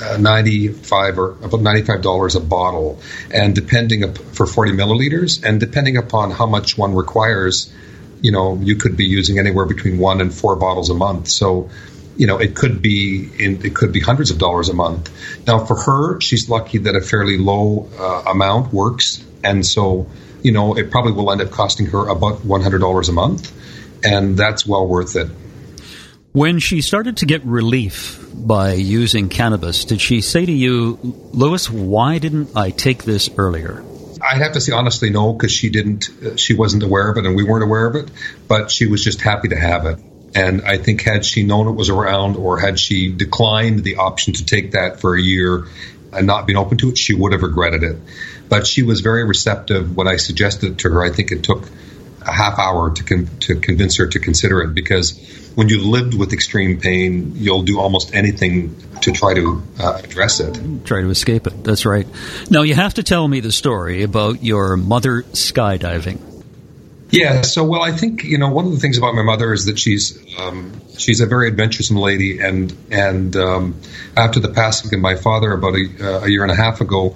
uh, 0.00 0.16
95 0.18 1.18
or 1.18 1.30
about 1.30 1.60
$95 1.60 2.36
a 2.36 2.40
bottle. 2.40 3.00
And 3.32 3.54
depending 3.54 4.04
up 4.04 4.16
for 4.18 4.46
40 4.46 4.72
milliliters 4.72 5.44
and 5.44 5.58
depending 5.58 5.96
upon 5.96 6.30
how 6.30 6.46
much 6.46 6.78
one 6.78 6.94
requires 6.94 7.72
you 8.24 8.32
know 8.32 8.58
you 8.62 8.76
could 8.76 8.96
be 8.96 9.04
using 9.04 9.38
anywhere 9.38 9.66
between 9.66 9.98
one 9.98 10.22
and 10.22 10.32
four 10.32 10.56
bottles 10.56 10.88
a 10.88 10.94
month. 10.94 11.28
So 11.28 11.70
you 12.16 12.26
know 12.26 12.38
it 12.38 12.56
could 12.56 12.80
be 12.80 13.28
in, 13.38 13.64
it 13.66 13.74
could 13.74 13.92
be 13.92 14.00
hundreds 14.00 14.30
of 14.30 14.38
dollars 14.38 14.70
a 14.70 14.74
month. 14.74 15.10
Now 15.46 15.58
for 15.64 15.76
her 15.76 16.20
she's 16.20 16.48
lucky 16.48 16.78
that 16.78 16.96
a 16.96 17.02
fairly 17.02 17.36
low 17.36 17.90
uh, 17.98 18.30
amount 18.30 18.72
works. 18.72 19.22
And 19.44 19.64
so 19.64 20.06
you 20.44 20.52
know, 20.52 20.76
it 20.76 20.90
probably 20.90 21.12
will 21.12 21.32
end 21.32 21.40
up 21.40 21.50
costing 21.50 21.86
her 21.86 22.06
about 22.06 22.42
$100 22.42 23.08
a 23.08 23.12
month, 23.12 23.52
and 24.04 24.36
that's 24.36 24.66
well 24.66 24.86
worth 24.86 25.16
it. 25.16 25.28
When 26.32 26.58
she 26.58 26.82
started 26.82 27.16
to 27.18 27.26
get 27.26 27.44
relief 27.44 28.20
by 28.34 28.74
using 28.74 29.28
cannabis, 29.28 29.84
did 29.84 30.00
she 30.00 30.20
say 30.20 30.44
to 30.44 30.52
you, 30.52 30.98
Lewis, 31.32 31.70
why 31.70 32.18
didn't 32.18 32.56
I 32.56 32.70
take 32.70 33.04
this 33.04 33.30
earlier? 33.38 33.82
I'd 34.20 34.42
have 34.42 34.52
to 34.52 34.60
say 34.60 34.72
honestly, 34.72 35.10
no, 35.10 35.32
because 35.32 35.52
she 35.52 35.70
didn't. 35.70 36.08
Uh, 36.22 36.36
she 36.36 36.54
wasn't 36.54 36.82
aware 36.82 37.10
of 37.10 37.16
it, 37.16 37.26
and 37.26 37.36
we 37.36 37.44
weren't 37.44 37.64
aware 37.64 37.86
of 37.86 37.94
it. 37.94 38.10
But 38.48 38.70
she 38.70 38.86
was 38.86 39.04
just 39.04 39.20
happy 39.20 39.48
to 39.48 39.56
have 39.56 39.86
it. 39.86 39.98
And 40.34 40.62
I 40.62 40.78
think 40.78 41.02
had 41.02 41.24
she 41.24 41.44
known 41.44 41.68
it 41.68 41.72
was 41.72 41.88
around, 41.88 42.36
or 42.36 42.58
had 42.58 42.78
she 42.80 43.12
declined 43.12 43.84
the 43.84 43.96
option 43.96 44.32
to 44.34 44.44
take 44.44 44.72
that 44.72 45.00
for 45.00 45.14
a 45.14 45.20
year 45.20 45.68
and 46.16 46.26
not 46.26 46.46
been 46.46 46.56
open 46.56 46.78
to 46.78 46.90
it, 46.90 46.98
she 46.98 47.14
would 47.14 47.32
have 47.32 47.42
regretted 47.42 47.82
it. 47.82 47.96
But 48.48 48.66
she 48.66 48.82
was 48.82 49.00
very 49.00 49.24
receptive 49.24 49.96
when 49.96 50.08
I 50.08 50.16
suggested 50.16 50.72
it 50.72 50.78
to 50.78 50.90
her. 50.90 51.02
I 51.02 51.10
think 51.10 51.32
it 51.32 51.42
took 51.42 51.68
a 52.22 52.32
half 52.32 52.58
hour 52.58 52.90
to 52.90 53.04
con- 53.04 53.28
to 53.40 53.56
convince 53.56 53.96
her 53.96 54.06
to 54.06 54.18
consider 54.18 54.62
it 54.62 54.74
because 54.74 55.18
when 55.54 55.68
you 55.68 55.82
lived 55.82 56.14
with 56.14 56.32
extreme 56.32 56.80
pain, 56.80 57.32
you'll 57.36 57.62
do 57.62 57.78
almost 57.78 58.14
anything 58.14 58.76
to 59.02 59.12
try 59.12 59.34
to 59.34 59.62
uh, 59.78 60.00
address 60.02 60.40
it. 60.40 60.84
Try 60.84 61.02
to 61.02 61.10
escape 61.10 61.46
it. 61.46 61.62
That's 61.62 61.86
right. 61.86 62.06
Now 62.50 62.62
you 62.62 62.74
have 62.74 62.94
to 62.94 63.02
tell 63.02 63.26
me 63.28 63.40
the 63.40 63.52
story 63.52 64.02
about 64.02 64.42
your 64.42 64.76
mother 64.76 65.22
skydiving. 65.22 66.33
Yeah, 67.14 67.42
so 67.42 67.64
well, 67.64 67.82
I 67.82 67.92
think 67.92 68.24
you 68.24 68.38
know 68.38 68.50
one 68.50 68.66
of 68.66 68.72
the 68.72 68.78
things 68.78 68.98
about 68.98 69.14
my 69.14 69.22
mother 69.22 69.52
is 69.52 69.66
that 69.66 69.78
she's 69.78 70.18
um, 70.38 70.72
she's 70.98 71.20
a 71.20 71.26
very 71.26 71.46
adventuresome 71.46 71.96
lady, 71.96 72.40
and 72.40 72.76
and 72.90 73.36
um, 73.36 73.80
after 74.16 74.40
the 74.40 74.48
passing 74.48 74.92
of 74.92 75.00
my 75.00 75.14
father 75.14 75.52
about 75.52 75.74
a, 75.74 75.86
uh, 76.00 76.24
a 76.24 76.28
year 76.28 76.42
and 76.42 76.50
a 76.50 76.56
half 76.56 76.80
ago, 76.80 77.14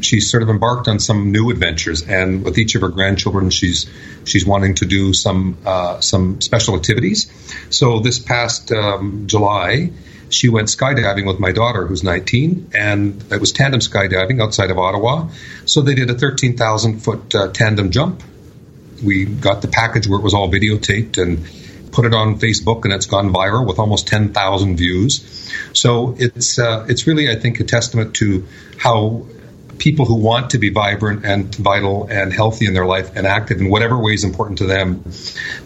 she's 0.00 0.30
sort 0.30 0.42
of 0.42 0.48
embarked 0.48 0.88
on 0.88 0.98
some 0.98 1.32
new 1.32 1.50
adventures, 1.50 2.02
and 2.02 2.44
with 2.44 2.56
each 2.56 2.74
of 2.76 2.80
her 2.80 2.88
grandchildren, 2.88 3.50
she's 3.50 3.86
she's 4.24 4.46
wanting 4.46 4.76
to 4.76 4.86
do 4.86 5.12
some 5.12 5.58
uh, 5.66 6.00
some 6.00 6.40
special 6.40 6.74
activities. 6.74 7.30
So 7.68 8.00
this 8.00 8.18
past 8.18 8.72
um, 8.72 9.26
July, 9.26 9.90
she 10.30 10.48
went 10.48 10.68
skydiving 10.68 11.26
with 11.26 11.38
my 11.38 11.52
daughter, 11.52 11.86
who's 11.86 12.02
19, 12.02 12.70
and 12.74 13.22
it 13.30 13.38
was 13.40 13.52
tandem 13.52 13.80
skydiving 13.80 14.42
outside 14.42 14.70
of 14.70 14.78
Ottawa. 14.78 15.28
So 15.66 15.82
they 15.82 15.94
did 15.94 16.08
a 16.08 16.14
13,000 16.14 17.00
foot 17.00 17.34
uh, 17.34 17.48
tandem 17.48 17.90
jump 17.90 18.22
we 19.02 19.24
got 19.24 19.62
the 19.62 19.68
package 19.68 20.06
where 20.06 20.18
it 20.18 20.22
was 20.22 20.34
all 20.34 20.50
videotaped 20.50 21.18
and 21.18 21.44
put 21.92 22.04
it 22.04 22.14
on 22.14 22.38
Facebook, 22.38 22.84
and 22.84 22.92
it's 22.92 23.06
gone 23.06 23.32
viral 23.32 23.66
with 23.66 23.78
almost 23.78 24.06
10,000 24.06 24.76
views. 24.76 25.52
So 25.72 26.14
it's 26.18 26.58
uh, 26.58 26.86
it's 26.88 27.06
really, 27.06 27.30
I 27.30 27.36
think, 27.36 27.60
a 27.60 27.64
testament 27.64 28.14
to 28.16 28.46
how 28.78 29.26
people 29.80 30.04
who 30.04 30.14
want 30.14 30.50
to 30.50 30.58
be 30.58 30.68
vibrant 30.68 31.24
and 31.24 31.52
vital 31.54 32.06
and 32.10 32.32
healthy 32.32 32.66
in 32.66 32.74
their 32.74 32.84
life 32.84 33.16
and 33.16 33.26
active 33.26 33.58
in 33.60 33.70
whatever 33.70 33.98
way 33.98 34.12
is 34.12 34.24
important 34.24 34.58
to 34.58 34.66
them 34.66 35.02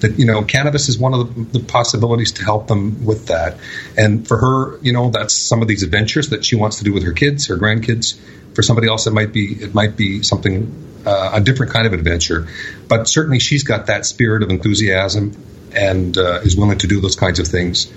that 0.00 0.14
you 0.16 0.24
know 0.24 0.44
cannabis 0.44 0.88
is 0.88 0.96
one 0.96 1.12
of 1.12 1.34
the, 1.34 1.58
the, 1.58 1.64
possibilities 1.64 2.30
to 2.30 2.44
help 2.44 2.68
them 2.68 3.04
with 3.04 3.26
that 3.26 3.58
and 3.98 4.28
for 4.28 4.38
her 4.38 4.78
you 4.82 4.92
know 4.92 5.10
that's 5.10 5.34
some 5.34 5.62
of 5.62 5.66
these 5.68 5.82
adventures 5.82 6.28
that 6.30 6.44
she 6.44 6.54
wants 6.54 6.78
to 6.78 6.84
do 6.84 6.92
with 6.92 7.02
her 7.02 7.12
kids 7.12 7.48
her 7.48 7.56
grandkids 7.56 8.16
for 8.54 8.62
somebody 8.62 8.86
else 8.86 9.08
it 9.08 9.12
might 9.12 9.32
be 9.32 9.46
it 9.46 9.74
might 9.74 9.96
be 9.96 10.22
something 10.22 10.93
uh, 11.06 11.32
a 11.34 11.40
different 11.40 11.72
kind 11.72 11.86
of 11.86 11.92
adventure 11.92 12.46
but 12.88 13.08
certainly 13.08 13.38
she's 13.38 13.62
got 13.62 13.86
that 13.86 14.06
spirit 14.06 14.42
of 14.42 14.50
enthusiasm 14.50 15.36
and 15.74 16.16
uh, 16.18 16.40
is 16.42 16.56
willing 16.56 16.78
to 16.78 16.86
do 16.86 17.00
those 17.00 17.16
kinds 17.16 17.38
of 17.38 17.46
things 17.46 17.92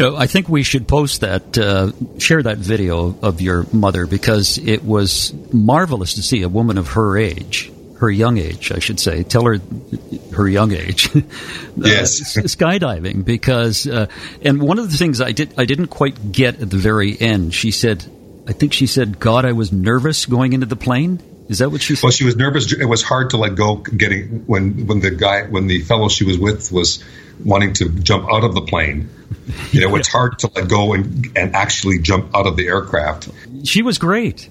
I 0.00 0.26
think 0.26 0.48
we 0.48 0.62
should 0.62 0.88
post 0.88 1.20
that, 1.20 1.56
uh, 1.58 1.92
share 2.18 2.42
that 2.42 2.58
video 2.58 3.16
of 3.22 3.40
your 3.40 3.66
mother 3.72 4.06
because 4.06 4.58
it 4.58 4.84
was 4.84 5.32
marvelous 5.52 6.14
to 6.14 6.22
see 6.22 6.42
a 6.42 6.48
woman 6.48 6.78
of 6.78 6.88
her 6.88 7.16
age, 7.16 7.70
her 7.98 8.10
young 8.10 8.38
age, 8.38 8.72
I 8.72 8.78
should 8.78 8.98
say. 8.98 9.22
Tell 9.22 9.44
her 9.44 9.58
her 10.34 10.48
young 10.48 10.72
age. 10.72 11.08
yes, 11.76 12.36
uh, 12.36 12.42
skydiving 12.42 13.24
because, 13.24 13.86
uh, 13.86 14.06
and 14.42 14.60
one 14.60 14.78
of 14.78 14.90
the 14.90 14.96
things 14.96 15.20
I 15.20 15.32
did 15.32 15.54
I 15.56 15.66
didn't 15.66 15.88
quite 15.88 16.32
get 16.32 16.60
at 16.60 16.70
the 16.70 16.78
very 16.78 17.18
end. 17.20 17.54
She 17.54 17.70
said, 17.70 18.04
I 18.48 18.52
think 18.52 18.72
she 18.72 18.86
said, 18.86 19.20
"God, 19.20 19.44
I 19.44 19.52
was 19.52 19.72
nervous 19.72 20.26
going 20.26 20.52
into 20.52 20.66
the 20.66 20.76
plane." 20.76 21.20
Is 21.48 21.58
that 21.58 21.70
what 21.70 21.82
she 21.82 21.96
said? 21.96 22.04
Well, 22.04 22.12
she 22.12 22.24
was 22.24 22.36
nervous. 22.36 22.72
It 22.72 22.84
was 22.84 23.02
hard 23.02 23.30
to 23.30 23.36
let 23.36 23.54
go 23.54 23.76
getting 23.76 24.46
when 24.46 24.86
when 24.86 25.00
the 25.00 25.10
guy 25.10 25.42
when 25.42 25.66
the 25.66 25.80
fellow 25.82 26.08
she 26.08 26.24
was 26.24 26.38
with 26.38 26.70
was 26.72 27.04
wanting 27.44 27.74
to 27.74 27.88
jump 27.88 28.30
out 28.32 28.44
of 28.44 28.54
the 28.54 28.62
plane. 28.62 29.10
You 29.70 29.80
know, 29.80 29.96
it's 29.96 30.08
hard 30.08 30.38
to 30.40 30.50
let 30.54 30.68
go 30.68 30.92
and 30.92 31.36
and 31.36 31.54
actually 31.54 31.98
jump 31.98 32.34
out 32.34 32.46
of 32.46 32.56
the 32.56 32.68
aircraft. 32.68 33.28
She 33.64 33.82
was 33.82 33.98
great. 33.98 34.48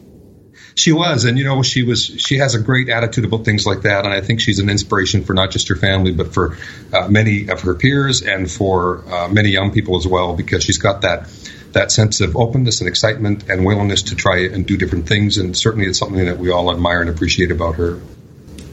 She 0.75 0.91
was, 0.93 1.25
and 1.25 1.37
you 1.37 1.43
know, 1.43 1.63
she 1.63 1.83
was. 1.83 2.05
She 2.05 2.37
has 2.37 2.55
a 2.55 2.59
great 2.59 2.89
attitude 2.89 3.25
about 3.25 3.45
things 3.45 3.65
like 3.65 3.81
that, 3.81 4.05
and 4.05 4.13
I 4.13 4.21
think 4.21 4.39
she's 4.39 4.59
an 4.59 4.69
inspiration 4.69 5.23
for 5.23 5.33
not 5.33 5.51
just 5.51 5.67
her 5.67 5.75
family, 5.75 6.13
but 6.13 6.33
for 6.33 6.57
uh, 6.93 7.07
many 7.07 7.49
of 7.49 7.61
her 7.61 7.75
peers 7.75 8.21
and 8.21 8.49
for 8.49 9.03
uh, 9.13 9.27
many 9.27 9.49
young 9.49 9.71
people 9.71 9.97
as 9.97 10.07
well, 10.07 10.33
because 10.33 10.63
she's 10.63 10.77
got 10.77 11.01
that 11.01 11.29
that 11.73 11.91
sense 11.91 12.21
of 12.21 12.35
openness 12.35 12.81
and 12.81 12.87
excitement 12.87 13.49
and 13.49 13.65
willingness 13.65 14.03
to 14.03 14.15
try 14.15 14.45
and 14.45 14.65
do 14.65 14.77
different 14.77 15.07
things. 15.07 15.37
And 15.37 15.55
certainly, 15.55 15.87
it's 15.87 15.99
something 15.99 16.25
that 16.25 16.37
we 16.37 16.51
all 16.51 16.71
admire 16.71 17.01
and 17.01 17.09
appreciate 17.09 17.51
about 17.51 17.75
her. 17.75 17.99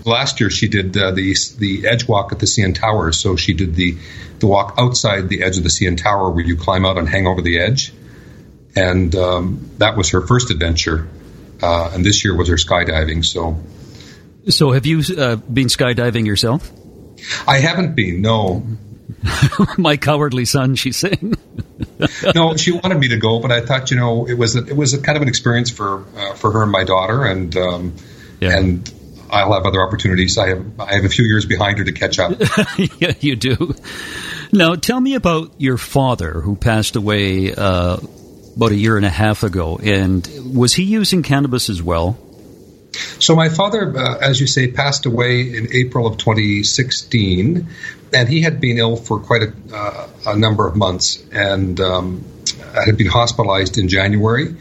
Last 0.04 0.40
year, 0.40 0.50
she 0.50 0.68
did 0.68 0.96
uh, 0.96 1.12
the 1.12 1.36
the 1.58 1.86
edge 1.86 2.08
walk 2.08 2.32
at 2.32 2.38
the 2.38 2.46
CN 2.46 2.74
Tower. 2.74 3.12
So 3.12 3.36
she 3.36 3.54
did 3.54 3.74
the 3.74 3.96
the 4.38 4.46
walk 4.46 4.74
outside 4.78 5.28
the 5.28 5.42
edge 5.42 5.58
of 5.58 5.62
the 5.62 5.68
CN 5.68 5.96
Tower, 5.96 6.30
where 6.30 6.44
you 6.44 6.56
climb 6.56 6.84
out 6.86 6.98
and 6.98 7.08
hang 7.08 7.26
over 7.26 7.42
the 7.42 7.60
edge. 7.60 7.92
And 8.74 9.14
um, 9.14 9.70
that 9.78 9.96
was 9.96 10.10
her 10.10 10.26
first 10.26 10.50
adventure. 10.50 11.08
Uh, 11.60 11.90
and 11.92 12.04
this 12.04 12.24
year 12.24 12.36
was 12.36 12.48
her 12.48 12.54
skydiving. 12.54 13.24
So, 13.24 13.60
so 14.48 14.70
have 14.70 14.86
you 14.86 15.02
uh, 15.16 15.36
been 15.36 15.66
skydiving 15.66 16.26
yourself? 16.26 16.70
I 17.46 17.58
haven't 17.58 17.96
been. 17.96 18.22
No. 18.22 18.64
My 19.78 19.96
cowardly 19.96 20.44
son, 20.44 20.76
she's 20.76 20.96
saying. 20.96 21.34
no, 22.34 22.56
she 22.56 22.72
wanted 22.72 22.98
me 22.98 23.08
to 23.08 23.16
go, 23.16 23.40
but 23.40 23.52
I 23.52 23.60
thought, 23.60 23.90
you 23.90 23.96
know, 23.96 24.26
it 24.26 24.34
was 24.34 24.56
a, 24.56 24.64
it 24.64 24.76
was 24.76 24.94
a 24.94 25.00
kind 25.00 25.16
of 25.16 25.22
an 25.22 25.28
experience 25.28 25.70
for 25.70 26.04
uh, 26.16 26.34
for 26.34 26.52
her 26.52 26.62
and 26.62 26.72
my 26.72 26.84
daughter, 26.84 27.24
and 27.24 27.56
um, 27.56 27.94
yeah. 28.40 28.56
and 28.56 28.92
I'll 29.30 29.52
have 29.52 29.66
other 29.66 29.82
opportunities. 29.82 30.38
I 30.38 30.48
have 30.48 30.80
I 30.80 30.94
have 30.94 31.04
a 31.04 31.08
few 31.08 31.24
years 31.24 31.46
behind 31.46 31.78
her 31.78 31.84
to 31.84 31.92
catch 31.92 32.18
up. 32.18 32.32
yeah, 32.98 33.12
you 33.20 33.36
do. 33.36 33.74
Now, 34.52 34.76
tell 34.76 35.00
me 35.00 35.14
about 35.14 35.52
your 35.58 35.76
father, 35.76 36.40
who 36.40 36.56
passed 36.56 36.96
away 36.96 37.54
uh, 37.54 37.98
about 38.56 38.72
a 38.72 38.76
year 38.76 38.96
and 38.96 39.04
a 39.04 39.10
half 39.10 39.42
ago, 39.42 39.78
and 39.82 40.26
was 40.54 40.74
he 40.74 40.84
using 40.84 41.22
cannabis 41.22 41.68
as 41.68 41.82
well? 41.82 42.16
So 42.92 43.36
my 43.36 43.48
father, 43.48 43.96
uh, 43.96 44.18
as 44.18 44.40
you 44.40 44.46
say, 44.46 44.68
passed 44.70 45.06
away 45.06 45.56
in 45.56 45.72
April 45.72 46.06
of 46.06 46.18
2016, 46.18 47.68
and 48.14 48.28
he 48.28 48.40
had 48.40 48.60
been 48.60 48.78
ill 48.78 48.96
for 48.96 49.20
quite 49.20 49.42
a, 49.42 49.52
uh, 49.74 50.08
a 50.26 50.36
number 50.36 50.66
of 50.66 50.76
months, 50.76 51.22
and 51.30 51.78
um, 51.80 52.24
had 52.74 52.96
been 52.96 53.06
hospitalized 53.08 53.78
in 53.78 53.88
January, 53.88 54.56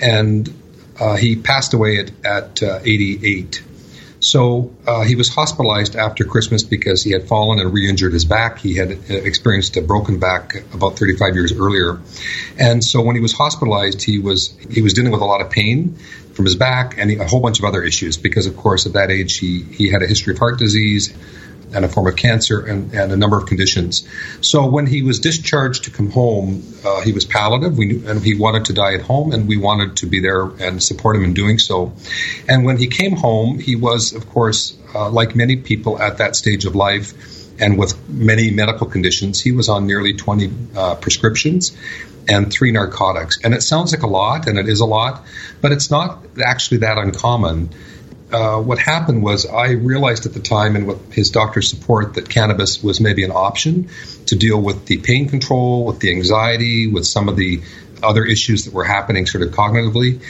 and 0.00 0.52
uh, 0.98 1.16
he 1.16 1.36
passed 1.36 1.72
away 1.72 1.98
at, 1.98 2.10
at 2.24 2.62
uh, 2.62 2.80
88. 2.84 3.62
So 4.20 4.74
uh, 4.86 5.02
he 5.04 5.16
was 5.16 5.30
hospitalized 5.30 5.96
after 5.96 6.24
Christmas 6.24 6.62
because 6.62 7.02
he 7.02 7.10
had 7.10 7.26
fallen 7.26 7.58
and 7.58 7.72
re-injured 7.72 8.12
his 8.12 8.26
back. 8.26 8.58
He 8.58 8.74
had 8.74 8.92
uh, 8.92 9.14
experienced 9.14 9.78
a 9.78 9.82
broken 9.82 10.18
back 10.18 10.56
about 10.74 10.98
35 10.98 11.34
years 11.34 11.52
earlier, 11.54 11.98
and 12.58 12.84
so 12.84 13.00
when 13.00 13.16
he 13.16 13.22
was 13.22 13.32
hospitalized, 13.32 14.02
he 14.02 14.18
was 14.18 14.54
he 14.68 14.82
was 14.82 14.92
dealing 14.92 15.10
with 15.10 15.22
a 15.22 15.24
lot 15.24 15.40
of 15.40 15.50
pain 15.50 15.96
from 16.32 16.44
his 16.44 16.56
back 16.56 16.96
and 16.98 17.10
a 17.20 17.26
whole 17.26 17.40
bunch 17.40 17.58
of 17.58 17.64
other 17.64 17.82
issues 17.82 18.16
because, 18.16 18.46
of 18.46 18.56
course, 18.56 18.86
at 18.86 18.94
that 18.94 19.10
age 19.10 19.38
he 19.38 19.62
he 19.62 19.90
had 19.90 20.02
a 20.02 20.06
history 20.06 20.32
of 20.32 20.38
heart 20.38 20.58
disease 20.58 21.14
and 21.72 21.84
a 21.84 21.88
form 21.88 22.06
of 22.06 22.16
cancer 22.16 22.60
and, 22.60 22.92
and 22.94 23.12
a 23.12 23.16
number 23.16 23.38
of 23.38 23.46
conditions. 23.46 24.06
So 24.40 24.66
when 24.66 24.86
he 24.86 25.02
was 25.02 25.20
discharged 25.20 25.84
to 25.84 25.90
come 25.90 26.10
home, 26.10 26.62
uh, 26.84 27.00
he 27.02 27.12
was 27.12 27.24
palliative. 27.24 27.76
We 27.78 27.86
knew, 27.86 28.08
and 28.08 28.22
he 28.22 28.34
wanted 28.34 28.66
to 28.66 28.72
die 28.72 28.94
at 28.94 29.02
home, 29.02 29.32
and 29.32 29.46
we 29.46 29.56
wanted 29.56 29.98
to 29.98 30.06
be 30.06 30.20
there 30.20 30.42
and 30.42 30.82
support 30.82 31.16
him 31.16 31.24
in 31.24 31.34
doing 31.34 31.58
so. 31.58 31.92
And 32.48 32.64
when 32.64 32.76
he 32.76 32.88
came 32.88 33.16
home, 33.16 33.58
he 33.58 33.76
was, 33.76 34.12
of 34.12 34.28
course, 34.28 34.76
uh, 34.94 35.10
like 35.10 35.36
many 35.36 35.56
people 35.56 36.00
at 36.00 36.18
that 36.18 36.36
stage 36.36 36.64
of 36.64 36.74
life. 36.74 37.12
And 37.62 37.78
with 37.78 38.08
many 38.08 38.50
medical 38.50 38.86
conditions, 38.86 39.38
he 39.38 39.52
was 39.52 39.68
on 39.68 39.86
nearly 39.86 40.14
20 40.14 40.50
uh, 40.74 40.94
prescriptions 40.94 41.76
and 42.28 42.52
three 42.52 42.72
narcotics. 42.72 43.38
And 43.42 43.54
it 43.54 43.62
sounds 43.62 43.92
like 43.92 44.02
a 44.02 44.06
lot, 44.06 44.46
and 44.46 44.58
it 44.58 44.68
is 44.68 44.80
a 44.80 44.86
lot, 44.86 45.24
but 45.60 45.72
it's 45.72 45.90
not 45.90 46.24
actually 46.42 46.78
that 46.78 46.98
uncommon 46.98 47.70
uh, 48.32 48.60
what 48.60 48.78
happened 48.78 49.22
was 49.22 49.46
I 49.46 49.70
realized 49.70 50.26
at 50.26 50.34
the 50.34 50.40
time, 50.40 50.76
and 50.76 50.86
with 50.86 51.12
his 51.12 51.30
doctor's 51.30 51.68
support, 51.68 52.14
that 52.14 52.28
cannabis 52.28 52.82
was 52.82 53.00
maybe 53.00 53.24
an 53.24 53.32
option 53.32 53.88
to 54.26 54.36
deal 54.36 54.60
with 54.60 54.86
the 54.86 54.98
pain 54.98 55.28
control, 55.28 55.84
with 55.84 56.00
the 56.00 56.10
anxiety, 56.12 56.86
with 56.86 57.06
some 57.06 57.28
of 57.28 57.36
the 57.36 57.62
other 58.02 58.24
issues 58.24 58.64
that 58.64 58.74
were 58.74 58.84
happening 58.84 59.26
sort 59.26 59.42
of 59.42 59.50
cognitively, 59.50 60.20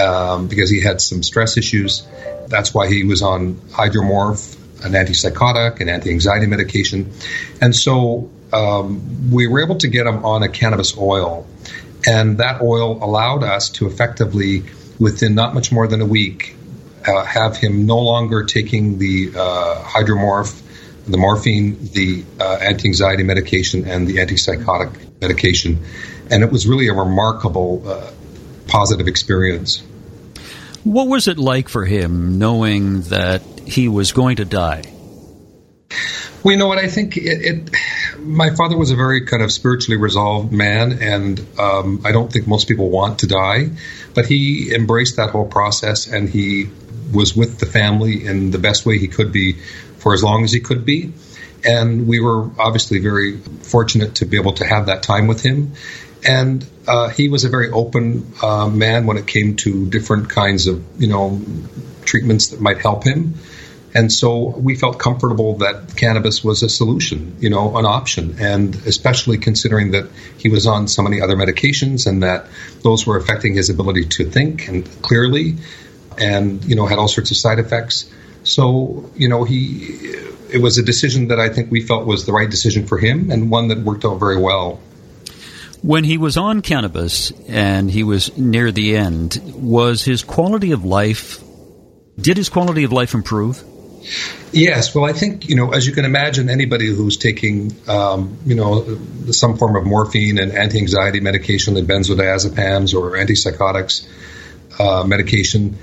um, 0.00 0.48
because 0.48 0.70
he 0.70 0.80
had 0.80 1.00
some 1.00 1.22
stress 1.22 1.56
issues. 1.56 2.06
That's 2.48 2.72
why 2.72 2.88
he 2.88 3.04
was 3.04 3.22
on 3.22 3.54
hydromorph, 3.54 4.84
an 4.84 4.92
antipsychotic, 4.92 5.80
an 5.80 5.88
anti-anxiety 5.88 6.46
medication, 6.46 7.12
and 7.60 7.76
so 7.76 8.30
um, 8.54 9.30
we 9.32 9.46
were 9.48 9.62
able 9.62 9.76
to 9.76 9.88
get 9.88 10.06
him 10.06 10.24
on 10.24 10.42
a 10.42 10.48
cannabis 10.48 10.96
oil, 10.96 11.46
and 12.06 12.38
that 12.38 12.62
oil 12.62 13.02
allowed 13.02 13.42
us 13.42 13.70
to 13.70 13.86
effectively, 13.86 14.62
within 14.98 15.34
not 15.34 15.54
much 15.54 15.72
more 15.72 15.88
than 15.88 16.00
a 16.00 16.06
week, 16.06 16.56
uh, 17.06 17.24
have 17.24 17.56
him 17.56 17.84
no 17.84 17.98
longer 17.98 18.44
taking 18.44 18.98
the 18.98 19.32
uh, 19.36 19.82
hydromorph, 19.82 20.62
the 21.06 21.18
morphine, 21.18 21.76
the 21.92 22.24
uh, 22.40 22.58
anti-anxiety 22.62 23.24
medication, 23.24 23.86
and 23.86 24.06
the 24.06 24.16
antipsychotic 24.16 25.20
medication, 25.20 25.84
and 26.30 26.42
it 26.42 26.50
was 26.50 26.66
really 26.66 26.88
a 26.88 26.94
remarkable 26.94 27.82
uh, 27.86 28.10
positive 28.68 29.08
experience. 29.08 29.82
What 30.84 31.08
was 31.08 31.28
it 31.28 31.38
like 31.38 31.68
for 31.68 31.84
him 31.84 32.38
knowing 32.38 33.02
that 33.02 33.42
he 33.66 33.88
was 33.88 34.12
going 34.12 34.36
to 34.36 34.44
die? 34.44 34.82
Well, 36.42 36.52
you 36.52 36.58
know 36.58 36.68
what? 36.68 36.78
I 36.78 36.88
think 36.88 37.16
it, 37.16 37.22
it 37.24 37.70
my 38.24 38.50
father 38.54 38.76
was 38.76 38.90
a 38.90 38.96
very 38.96 39.26
kind 39.26 39.42
of 39.42 39.52
spiritually 39.52 40.00
resolved 40.00 40.52
man, 40.52 40.98
and 41.00 41.46
um, 41.58 42.00
I 42.04 42.12
don't 42.12 42.32
think 42.32 42.46
most 42.46 42.68
people 42.68 42.88
want 42.88 43.20
to 43.20 43.26
die, 43.26 43.70
but 44.14 44.26
he 44.26 44.74
embraced 44.74 45.16
that 45.16 45.30
whole 45.30 45.46
process 45.46 46.06
and 46.06 46.28
he 46.28 46.68
was 47.12 47.36
with 47.36 47.58
the 47.58 47.66
family 47.66 48.26
in 48.26 48.50
the 48.50 48.58
best 48.58 48.86
way 48.86 48.98
he 48.98 49.08
could 49.08 49.30
be 49.32 49.54
for 49.98 50.14
as 50.14 50.22
long 50.22 50.44
as 50.44 50.52
he 50.52 50.60
could 50.60 50.84
be. 50.84 51.12
And 51.64 52.06
we 52.06 52.20
were 52.20 52.50
obviously 52.58 52.98
very 52.98 53.38
fortunate 53.38 54.16
to 54.16 54.26
be 54.26 54.36
able 54.36 54.54
to 54.54 54.66
have 54.66 54.86
that 54.86 55.02
time 55.02 55.26
with 55.26 55.42
him. 55.42 55.72
And 56.26 56.66
uh, 56.88 57.08
he 57.08 57.28
was 57.28 57.44
a 57.44 57.48
very 57.48 57.70
open 57.70 58.32
uh, 58.42 58.68
man 58.68 59.06
when 59.06 59.16
it 59.16 59.26
came 59.26 59.56
to 59.56 59.88
different 59.88 60.30
kinds 60.30 60.66
of, 60.66 60.82
you 61.00 61.08
know, 61.08 61.40
treatments 62.04 62.48
that 62.48 62.60
might 62.60 62.78
help 62.78 63.04
him. 63.04 63.34
And 63.94 64.12
so 64.12 64.48
we 64.48 64.74
felt 64.74 64.98
comfortable 64.98 65.58
that 65.58 65.96
cannabis 65.96 66.42
was 66.42 66.64
a 66.64 66.68
solution, 66.68 67.36
you 67.38 67.48
know, 67.48 67.76
an 67.76 67.86
option. 67.86 68.36
And 68.40 68.74
especially 68.86 69.38
considering 69.38 69.92
that 69.92 70.10
he 70.36 70.48
was 70.48 70.66
on 70.66 70.88
so 70.88 71.02
many 71.02 71.20
other 71.20 71.36
medications 71.36 72.08
and 72.08 72.24
that 72.24 72.46
those 72.82 73.06
were 73.06 73.16
affecting 73.16 73.54
his 73.54 73.70
ability 73.70 74.06
to 74.06 74.24
think 74.24 74.66
and 74.66 74.84
clearly 75.02 75.56
and 76.18 76.64
you 76.64 76.76
know 76.76 76.86
had 76.86 76.98
all 76.98 77.08
sorts 77.08 77.30
of 77.30 77.36
side 77.36 77.60
effects. 77.60 78.10
So 78.42 79.10
you 79.14 79.28
know 79.28 79.44
he 79.44 80.14
it 80.50 80.60
was 80.60 80.76
a 80.76 80.82
decision 80.82 81.28
that 81.28 81.38
I 81.38 81.48
think 81.48 81.70
we 81.70 81.80
felt 81.80 82.04
was 82.04 82.26
the 82.26 82.32
right 82.32 82.50
decision 82.50 82.86
for 82.86 82.98
him 82.98 83.30
and 83.30 83.50
one 83.50 83.68
that 83.68 83.78
worked 83.78 84.04
out 84.04 84.18
very 84.18 84.40
well. 84.40 84.80
When 85.82 86.04
he 86.04 86.18
was 86.18 86.36
on 86.36 86.62
cannabis 86.62 87.30
and 87.46 87.90
he 87.90 88.02
was 88.02 88.36
near 88.38 88.72
the 88.72 88.96
end, 88.96 89.40
was 89.54 90.04
his 90.04 90.22
quality 90.22 90.72
of 90.72 90.84
life 90.84 91.42
did 92.20 92.36
his 92.36 92.48
quality 92.48 92.84
of 92.84 92.92
life 92.92 93.14
improve? 93.14 93.62
Yes, 94.52 94.94
well, 94.94 95.04
I 95.04 95.12
think 95.12 95.48
you 95.48 95.56
know, 95.56 95.72
as 95.72 95.86
you 95.86 95.92
can 95.92 96.04
imagine, 96.04 96.48
anybody 96.48 96.86
who's 96.86 97.16
taking 97.16 97.74
um, 97.88 98.38
you 98.44 98.54
know 98.54 98.98
some 99.30 99.56
form 99.56 99.76
of 99.76 99.84
morphine 99.84 100.38
and 100.38 100.52
anti-anxiety 100.52 101.20
medication, 101.20 101.74
like 101.74 101.84
benzodiazepams 101.84 102.94
or 102.94 103.12
antipsychotics 103.12 104.06
uh, 104.78 105.04
medication, 105.04 105.78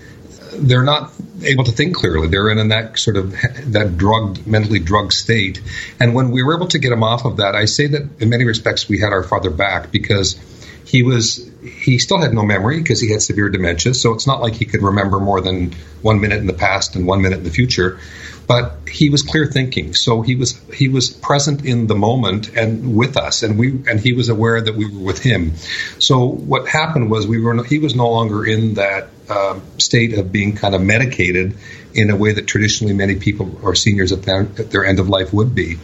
they're 0.53 0.83
not 0.83 1.11
able 1.43 1.63
to 1.63 1.71
think 1.71 1.95
clearly. 1.95 2.27
They're 2.27 2.49
in 2.49 2.69
that 2.69 2.99
sort 2.99 3.17
of 3.17 3.31
that 3.71 3.97
drugged, 3.97 4.45
mentally 4.45 4.79
drugged 4.79 5.13
state. 5.13 5.61
And 5.99 6.13
when 6.13 6.31
we 6.31 6.43
were 6.43 6.55
able 6.55 6.67
to 6.67 6.79
get 6.79 6.91
him 6.91 7.03
off 7.03 7.25
of 7.25 7.37
that, 7.37 7.55
I 7.55 7.65
say 7.65 7.87
that 7.87 8.21
in 8.21 8.29
many 8.29 8.45
respects 8.45 8.87
we 8.87 8.99
had 8.99 9.11
our 9.11 9.23
father 9.23 9.49
back 9.49 9.91
because 9.91 10.39
he 10.85 11.03
was 11.03 11.49
he 11.63 11.99
still 11.99 12.19
had 12.19 12.33
no 12.33 12.43
memory 12.43 12.79
because 12.79 12.99
he 12.99 13.11
had 13.11 13.21
severe 13.21 13.49
dementia. 13.49 13.93
So 13.93 14.13
it's 14.13 14.27
not 14.27 14.41
like 14.41 14.55
he 14.55 14.65
could 14.65 14.81
remember 14.81 15.19
more 15.19 15.41
than 15.41 15.73
one 16.01 16.19
minute 16.19 16.39
in 16.39 16.47
the 16.47 16.53
past 16.53 16.95
and 16.95 17.05
one 17.05 17.21
minute 17.21 17.39
in 17.39 17.43
the 17.43 17.51
future. 17.51 17.99
But 18.47 18.89
he 18.89 19.09
was 19.09 19.21
clear 19.21 19.45
thinking, 19.45 19.93
so 19.93 20.21
he 20.21 20.35
was 20.35 20.59
he 20.73 20.89
was 20.89 21.09
present 21.09 21.63
in 21.63 21.87
the 21.87 21.95
moment 21.95 22.49
and 22.55 22.95
with 22.97 23.15
us, 23.15 23.43
and 23.43 23.57
we 23.57 23.81
and 23.87 23.99
he 23.99 24.13
was 24.13 24.27
aware 24.27 24.59
that 24.59 24.75
we 24.75 24.91
were 24.91 24.99
with 24.99 25.23
him. 25.23 25.53
So 25.99 26.25
what 26.25 26.67
happened 26.67 27.09
was 27.09 27.27
we 27.27 27.39
were 27.39 27.63
he 27.63 27.79
was 27.79 27.95
no 27.95 28.09
longer 28.09 28.45
in 28.45 28.73
that 28.73 29.09
um, 29.29 29.61
state 29.77 30.17
of 30.17 30.31
being 30.31 30.55
kind 30.55 30.75
of 30.75 30.81
medicated 30.81 31.55
in 31.93 32.09
a 32.09 32.15
way 32.15 32.33
that 32.33 32.47
traditionally 32.47 32.93
many 32.93 33.15
people 33.15 33.59
or 33.63 33.75
seniors 33.75 34.11
at 34.11 34.23
their, 34.23 34.41
at 34.41 34.71
their 34.71 34.85
end 34.85 34.99
of 34.99 35.07
life 35.07 35.31
would 35.33 35.55
be, 35.55 35.77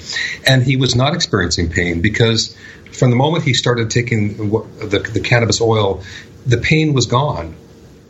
and 0.45 0.63
he 0.63 0.75
was 0.75 0.95
not 0.95 1.13
experiencing 1.13 1.69
pain 1.69 2.01
because 2.01 2.57
from 2.91 3.09
the 3.09 3.15
moment 3.15 3.43
he 3.43 3.53
started 3.53 3.89
taking 3.89 4.37
the, 4.37 5.09
the 5.13 5.19
cannabis 5.19 5.61
oil, 5.61 6.03
the 6.45 6.57
pain 6.57 6.93
was 6.93 7.05
gone. 7.05 7.55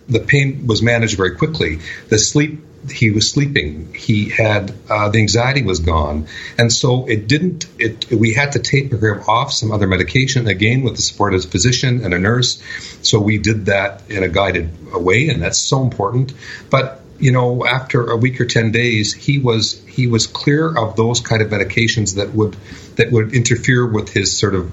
The 0.07 0.19
pain 0.19 0.67
was 0.67 0.81
managed 0.81 1.17
very 1.17 1.35
quickly. 1.35 1.79
The 2.09 2.17
sleep 2.17 2.63
he 2.91 3.11
was 3.11 3.29
sleeping. 3.29 3.93
He 3.93 4.29
had 4.29 4.73
uh, 4.89 5.09
the 5.09 5.19
anxiety 5.19 5.63
was 5.63 5.79
gone, 5.79 6.27
and 6.57 6.71
so 6.71 7.05
it 7.07 7.27
didn't. 7.27 7.65
It 7.79 8.09
we 8.11 8.33
had 8.33 8.53
to 8.53 8.59
taper 8.59 9.13
him 9.13 9.23
off 9.27 9.51
some 9.51 9.71
other 9.71 9.87
medication 9.87 10.47
again 10.47 10.83
with 10.83 10.95
the 10.95 11.01
support 11.01 11.33
of 11.33 11.43
his 11.43 11.45
physician 11.45 12.03
and 12.03 12.13
a 12.13 12.19
nurse. 12.19 12.61
So 13.01 13.19
we 13.19 13.37
did 13.37 13.65
that 13.65 14.09
in 14.09 14.23
a 14.23 14.29
guided 14.29 14.93
way, 14.93 15.29
and 15.29 15.41
that's 15.41 15.59
so 15.59 15.83
important. 15.83 16.33
But 16.69 17.01
you 17.19 17.31
know, 17.31 17.65
after 17.65 18.11
a 18.11 18.17
week 18.17 18.39
or 18.39 18.45
ten 18.45 18.71
days, 18.71 19.13
he 19.13 19.39
was 19.39 19.83
he 19.85 20.07
was 20.07 20.27
clear 20.27 20.75
of 20.77 20.95
those 20.95 21.19
kind 21.19 21.41
of 21.41 21.49
medications 21.49 22.15
that 22.15 22.33
would 22.33 22.55
that 22.95 23.11
would 23.11 23.33
interfere 23.33 23.85
with 23.85 24.09
his 24.09 24.37
sort 24.37 24.53
of 24.53 24.71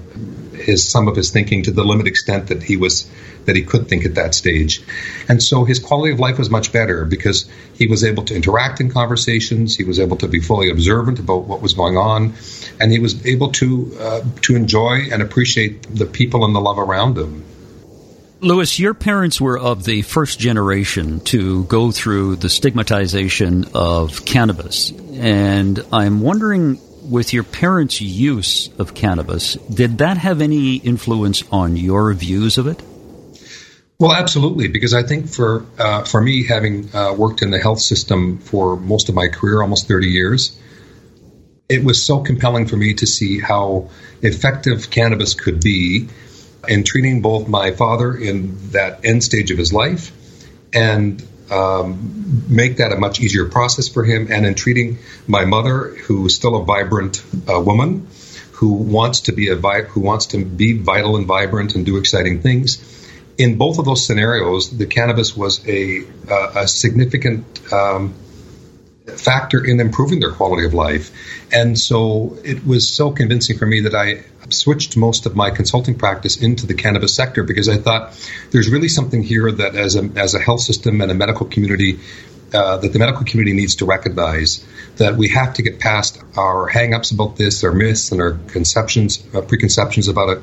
his 0.53 0.89
some 0.89 1.07
of 1.07 1.15
his 1.15 1.31
thinking 1.31 1.63
to 1.63 1.71
the 1.71 1.83
limit 1.83 2.07
extent 2.07 2.47
that 2.47 2.61
he 2.61 2.77
was 2.77 3.09
that 3.45 3.55
he 3.55 3.63
could 3.63 3.87
think 3.87 4.05
at 4.05 4.15
that 4.15 4.35
stage, 4.35 4.83
and 5.27 5.41
so 5.41 5.65
his 5.65 5.79
quality 5.79 6.13
of 6.13 6.19
life 6.19 6.37
was 6.37 6.49
much 6.49 6.71
better 6.71 7.05
because 7.05 7.49
he 7.73 7.87
was 7.87 8.03
able 8.03 8.23
to 8.23 8.35
interact 8.35 8.79
in 8.79 8.91
conversations, 8.91 9.75
he 9.75 9.83
was 9.83 9.99
able 9.99 10.17
to 10.17 10.27
be 10.27 10.39
fully 10.39 10.69
observant 10.69 11.19
about 11.19 11.45
what 11.45 11.61
was 11.61 11.73
going 11.73 11.97
on, 11.97 12.33
and 12.79 12.91
he 12.91 12.99
was 12.99 13.25
able 13.25 13.51
to 13.53 13.97
uh, 13.99 14.21
to 14.41 14.55
enjoy 14.55 15.07
and 15.11 15.21
appreciate 15.21 15.83
the 15.95 16.05
people 16.05 16.45
and 16.45 16.55
the 16.55 16.61
love 16.61 16.77
around 16.77 17.17
him. 17.17 17.43
Louis, 18.45 18.77
your 18.77 18.93
parents 18.93 19.41
were 19.41 19.57
of 19.57 19.85
the 19.85 20.03
first 20.03 20.39
generation 20.39 21.19
to 21.21 21.63
go 21.63 21.91
through 21.91 22.35
the 22.35 22.47
stigmatization 22.47 23.65
of 23.73 24.23
cannabis. 24.23 24.91
And 25.13 25.83
I'm 25.91 26.21
wondering, 26.21 26.79
with 27.09 27.33
your 27.33 27.43
parents' 27.43 28.01
use 28.01 28.69
of 28.77 28.93
cannabis, 28.93 29.55
did 29.55 29.97
that 29.97 30.17
have 30.17 30.41
any 30.41 30.75
influence 30.75 31.43
on 31.51 31.75
your 31.75 32.13
views 32.13 32.59
of 32.59 32.67
it? 32.67 32.83
Well, 33.97 34.13
absolutely, 34.13 34.67
because 34.67 34.93
I 34.93 35.01
think 35.01 35.27
for 35.27 35.65
uh, 35.79 36.03
for 36.03 36.21
me, 36.21 36.45
having 36.45 36.95
uh, 36.95 37.13
worked 37.13 37.41
in 37.41 37.49
the 37.49 37.57
health 37.57 37.79
system 37.79 38.37
for 38.37 38.77
most 38.77 39.09
of 39.09 39.15
my 39.15 39.27
career, 39.27 39.63
almost 39.63 39.87
30 39.87 40.09
years, 40.09 40.55
it 41.67 41.83
was 41.83 42.05
so 42.05 42.19
compelling 42.19 42.67
for 42.67 42.77
me 42.77 42.93
to 42.93 43.07
see 43.07 43.39
how 43.39 43.89
effective 44.21 44.91
cannabis 44.91 45.33
could 45.33 45.61
be 45.61 46.09
in 46.69 46.83
treating 46.83 47.21
both 47.21 47.47
my 47.47 47.71
father 47.71 48.15
in 48.15 48.71
that 48.71 49.05
end 49.05 49.23
stage 49.23 49.51
of 49.51 49.57
his 49.57 49.73
life 49.73 50.11
and 50.73 51.25
um, 51.49 52.45
make 52.49 52.77
that 52.77 52.91
a 52.91 52.95
much 52.95 53.19
easier 53.19 53.45
process 53.45 53.87
for 53.87 54.03
him, 54.03 54.27
and 54.31 54.45
in 54.45 54.55
treating 54.55 54.97
my 55.27 55.45
mother, 55.45 55.89
who 55.89 56.25
is 56.25 56.35
still 56.35 56.55
a 56.55 56.63
vibrant 56.63 57.23
uh, 57.47 57.59
woman, 57.59 58.07
who 58.53 58.73
wants 58.73 59.21
to 59.21 59.31
be 59.31 59.49
a 59.49 59.55
vi- 59.55 59.83
who 59.83 60.01
wants 60.01 60.27
to 60.27 60.43
be 60.43 60.77
vital 60.77 61.17
and 61.17 61.27
vibrant 61.27 61.75
and 61.75 61.85
do 61.85 61.97
exciting 61.97 62.41
things. 62.41 62.81
In 63.37 63.57
both 63.57 63.79
of 63.79 63.85
those 63.85 64.05
scenarios, 64.05 64.75
the 64.75 64.85
cannabis 64.85 65.35
was 65.35 65.67
a, 65.67 66.05
uh, 66.29 66.51
a 66.55 66.67
significant 66.67 67.45
um, 67.73 68.15
factor 69.05 69.63
in 69.63 69.79
improving 69.79 70.19
their 70.19 70.31
quality 70.31 70.65
of 70.65 70.73
life. 70.73 71.11
And 71.51 71.77
so 71.77 72.37
it 72.43 72.65
was 72.65 72.89
so 72.89 73.11
convincing 73.11 73.57
for 73.57 73.65
me 73.65 73.81
that 73.81 73.93
I 73.93 74.23
switched 74.49 74.97
most 74.97 75.25
of 75.25 75.35
my 75.35 75.49
consulting 75.49 75.95
practice 75.95 76.37
into 76.37 76.67
the 76.67 76.73
cannabis 76.73 77.15
sector 77.15 77.43
because 77.43 77.69
I 77.69 77.77
thought 77.77 78.19
there's 78.51 78.69
really 78.69 78.87
something 78.87 79.23
here 79.23 79.51
that 79.51 79.75
as 79.75 79.95
a, 79.95 80.09
as 80.15 80.33
a 80.33 80.39
health 80.39 80.61
system 80.61 81.01
and 81.01 81.11
a 81.11 81.15
medical 81.15 81.45
community 81.45 81.99
uh, 82.53 82.77
that 82.77 82.93
the 82.93 82.99
medical 82.99 83.25
community 83.25 83.55
needs 83.55 83.75
to 83.75 83.85
recognize 83.85 84.65
that 84.97 85.15
we 85.15 85.29
have 85.29 85.55
to 85.55 85.61
get 85.61 85.79
past 85.79 86.21
our 86.37 86.67
hang-ups 86.67 87.11
about 87.11 87.35
this, 87.35 87.63
our 87.63 87.73
myths 87.73 88.11
and 88.11 88.21
our 88.21 88.33
conceptions, 88.47 89.21
uh, 89.33 89.41
preconceptions 89.41 90.07
about 90.07 90.29
it, 90.29 90.37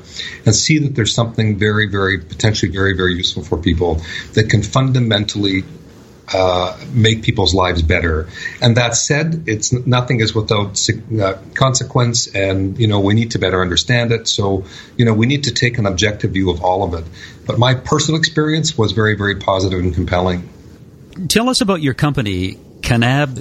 and 0.45 0.53
see 0.53 0.77
that 0.79 0.95
there's 0.95 1.15
something 1.15 1.57
very, 1.57 1.87
very 1.87 2.19
potentially 2.19 2.71
very, 2.71 2.93
very 2.95 3.15
useful 3.15 3.43
for 3.43 3.57
people 3.57 4.01
that 4.33 4.49
can 4.49 4.61
fundamentally 4.61 5.63
uh, 6.31 6.77
make 6.91 7.23
people's 7.23 7.53
lives 7.53 7.81
better. 7.81 8.29
And 8.61 8.77
that 8.77 8.95
said, 8.95 9.43
it's 9.47 9.73
nothing 9.73 10.19
is 10.21 10.33
without 10.33 10.79
uh, 11.21 11.37
consequence, 11.53 12.27
and 12.27 12.77
you 12.79 12.87
know 12.87 12.99
we 12.99 13.13
need 13.13 13.31
to 13.31 13.39
better 13.39 13.61
understand 13.61 14.11
it. 14.11 14.27
So 14.27 14.65
you 14.97 15.05
know 15.05 15.13
we 15.13 15.25
need 15.25 15.45
to 15.45 15.53
take 15.53 15.77
an 15.77 15.85
objective 15.85 16.31
view 16.31 16.49
of 16.49 16.63
all 16.63 16.83
of 16.83 16.93
it. 16.93 17.05
But 17.45 17.59
my 17.59 17.75
personal 17.75 18.19
experience 18.19 18.77
was 18.77 18.93
very, 18.93 19.15
very 19.15 19.35
positive 19.35 19.79
and 19.79 19.93
compelling. 19.93 20.49
Tell 21.27 21.49
us 21.49 21.61
about 21.61 21.81
your 21.81 21.93
company, 21.93 22.57
Canab 22.81 23.39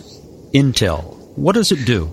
Intel. 0.53 1.16
What 1.37 1.55
does 1.55 1.73
it 1.73 1.87
do? 1.87 2.12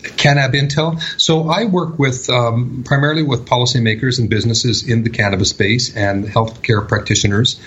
Cannab 0.00 0.52
Intel. 0.52 1.00
So 1.20 1.48
I 1.48 1.64
work 1.64 1.98
with 1.98 2.30
um, 2.30 2.82
primarily 2.84 3.22
with 3.22 3.46
policymakers 3.46 4.18
and 4.18 4.30
businesses 4.30 4.88
in 4.88 5.02
the 5.02 5.10
cannabis 5.10 5.50
space 5.50 5.94
and 5.94 6.24
healthcare 6.24 6.86
practitioners 6.86 7.60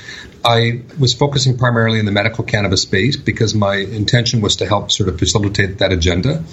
I 0.43 0.82
was 0.99 1.13
focusing 1.13 1.58
primarily 1.58 1.99
in 1.99 2.06
the 2.06 2.12
medical 2.12 2.43
cannabis 2.43 2.82
space 2.82 3.15
because 3.15 3.54
my 3.54 3.75
intention 3.75 4.41
was 4.41 4.56
to 4.58 4.65
help 4.65 4.91
sort 4.91 5.10
of 5.10 5.19
facilitate 5.19 5.80
that 5.80 5.91
agenda. 5.91 6.43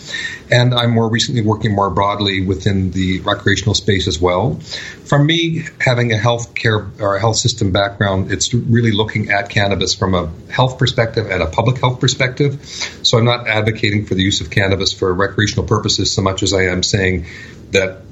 And 0.51 0.75
I'm 0.75 0.91
more 0.91 1.09
recently 1.09 1.41
working 1.41 1.75
more 1.75 1.89
broadly 1.89 2.45
within 2.45 2.91
the 2.91 3.21
recreational 3.21 3.75
space 3.75 4.07
as 4.07 4.21
well. 4.21 4.57
For 5.05 5.19
me, 5.19 5.65
having 5.81 6.13
a 6.13 6.17
healthcare 6.17 7.01
or 7.01 7.17
a 7.17 7.21
health 7.21 7.37
system 7.37 7.73
background, 7.73 8.31
it's 8.31 8.53
really 8.53 8.93
looking 8.93 9.31
at 9.31 9.49
cannabis 9.49 9.95
from 9.95 10.15
a 10.15 10.31
health 10.51 10.79
perspective 10.79 11.31
and 11.31 11.43
a 11.43 11.47
public 11.47 11.79
health 11.79 12.01
perspective. 12.01 12.63
So 13.03 13.17
I'm 13.17 13.25
not 13.25 13.49
advocating 13.49 14.05
for 14.05 14.15
the 14.15 14.23
use 14.23 14.43
of 14.43 14.51
cannabis 14.51 14.93
for 14.93 15.13
recreational 15.15 15.67
purposes 15.67 16.13
so 16.13 16.21
much 16.21 16.43
as 16.43 16.53
I 16.53 16.65
am 16.65 16.83
saying 16.83 17.27
that 17.71 18.08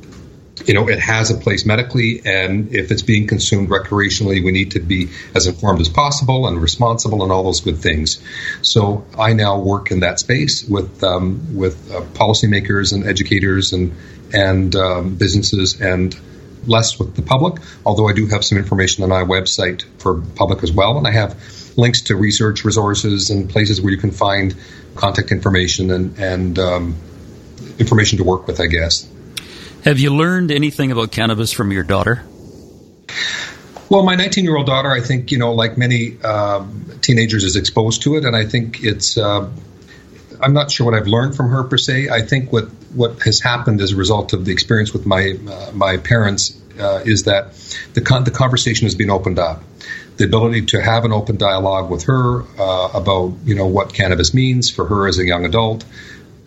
you 0.67 0.75
know, 0.75 0.89
it 0.89 0.99
has 0.99 1.31
a 1.31 1.37
place 1.37 1.65
medically, 1.65 2.23
and 2.25 2.75
if 2.75 2.91
it's 2.91 3.03
being 3.03 3.27
consumed 3.29 3.69
recreationally, 3.69 4.45
we 4.45 4.51
need 4.51 4.73
to 4.73 4.81
be 4.81 5.09
as 5.35 5.47
informed 5.47 5.81
as 5.81 5.89
possible 5.89 6.49
and 6.49 6.61
responsible 6.61 7.23
and 7.23 7.31
all 7.31 7.45
those 7.45 7.61
good 7.61 7.79
things. 7.79 8.21
So 8.63 9.07
I 9.17 9.33
now 9.33 9.61
work 9.61 9.91
in 9.93 10.01
that 10.01 10.19
space 10.19 10.65
with 10.65 11.03
um, 11.05 11.57
with 11.57 11.93
uh, 11.93 12.01
policymakers 12.01 12.93
and 12.93 13.07
educators 13.07 13.73
and 13.73 13.95
and 14.35 14.75
um, 14.75 15.15
businesses 15.15 15.81
and 15.81 16.19
less 16.67 16.99
with 16.99 17.15
the 17.15 17.23
public. 17.23 17.63
Although 17.85 18.09
I 18.09 18.13
do 18.13 18.27
have 18.27 18.45
some 18.45 18.59
information 18.59 19.05
on 19.05 19.11
my 19.11 19.23
website 19.23 19.85
for 19.99 20.21
public 20.21 20.65
as 20.65 20.73
well, 20.73 20.99
and 20.99 21.07
I 21.07 21.13
have 21.13 21.39
links 21.77 22.03
to 22.03 22.17
research 22.17 22.65
resources 22.65 23.31
and 23.31 23.49
places 23.49 23.81
where 23.81 23.93
you 23.93 23.99
can 23.99 24.11
find 24.11 24.53
contact 24.97 25.31
information 25.31 25.93
and 25.93 26.19
and 26.19 26.59
um, 26.59 26.97
information 27.79 28.19
to 28.19 28.25
work 28.25 28.49
with. 28.49 28.61
I 28.61 28.67
guess. 28.67 29.09
Have 29.87 30.01
you 30.01 30.13
learned 30.13 30.51
anything 30.51 30.91
about 30.91 31.13
cannabis 31.13 31.53
from 31.53 31.71
your 31.71 31.85
daughter? 31.85 32.21
Well, 33.89 34.03
my 34.03 34.17
19 34.17 34.43
year 34.43 34.57
old 34.57 34.67
daughter, 34.67 34.91
I 34.91 35.01
think, 35.01 35.31
you 35.31 35.39
know, 35.39 35.55
like 35.55 35.79
many 35.79 36.21
um, 36.23 36.91
teenagers, 37.03 37.45
is 37.45 37.55
exposed 37.55 38.03
to 38.03 38.17
it. 38.17 38.25
And 38.25 38.35
I 38.35 38.47
think 38.47 38.83
it's, 38.83 39.17
uh, 39.17 39.49
I'm 40.41 40.53
not 40.53 40.73
sure 40.73 40.87
what 40.87 40.95
I've 40.95 41.07
learned 41.07 41.37
from 41.37 41.51
her 41.51 41.63
per 41.63 41.79
se. 41.79 42.09
I 42.09 42.23
think 42.23 42.53
what, 42.53 42.65
what 42.97 43.23
has 43.23 43.39
happened 43.39 43.81
as 43.81 43.93
a 43.93 43.97
result 43.97 44.33
of 44.33 44.45
the 44.45 44.51
experience 44.51 44.93
with 44.93 45.07
my, 45.07 45.39
uh, 45.49 45.71
my 45.73 45.99
parents 45.99 46.61
uh, 46.81 47.03
is 47.05 47.23
that 47.23 47.53
the, 47.95 48.01
con- 48.01 48.25
the 48.25 48.33
conversation 48.33 48.87
has 48.87 48.97
been 48.97 49.11
opened 49.11 49.39
up. 49.39 49.63
The 50.17 50.25
ability 50.25 50.67
to 50.67 50.83
have 50.83 51.05
an 51.05 51.13
open 51.13 51.37
dialogue 51.37 51.93
with 51.93 52.03
her 52.07 52.43
uh, 52.43 52.91
about, 52.93 53.35
you 53.45 53.55
know, 53.55 53.67
what 53.67 53.95
cannabis 53.95 54.35
means 54.35 54.69
for 54.69 54.85
her 54.85 55.07
as 55.07 55.21
a 55.21 55.25
young 55.25 55.45
adult 55.45 55.85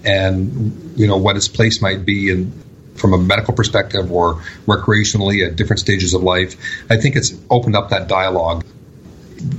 and, 0.03 0.99
you 0.99 1.07
know, 1.07 1.15
what 1.15 1.37
its 1.37 1.47
place 1.47 1.81
might 1.81 2.03
be 2.03 2.31
in 2.31 2.51
from 2.99 3.13
a 3.13 3.17
medical 3.17 3.53
perspective 3.53 4.11
or 4.11 4.35
recreationally 4.65 5.45
at 5.45 5.55
different 5.55 5.79
stages 5.79 6.13
of 6.13 6.23
life. 6.23 6.55
I 6.89 6.97
think 6.97 7.15
it's 7.15 7.33
opened 7.49 7.75
up 7.75 7.89
that 7.89 8.07
dialogue. 8.07 8.65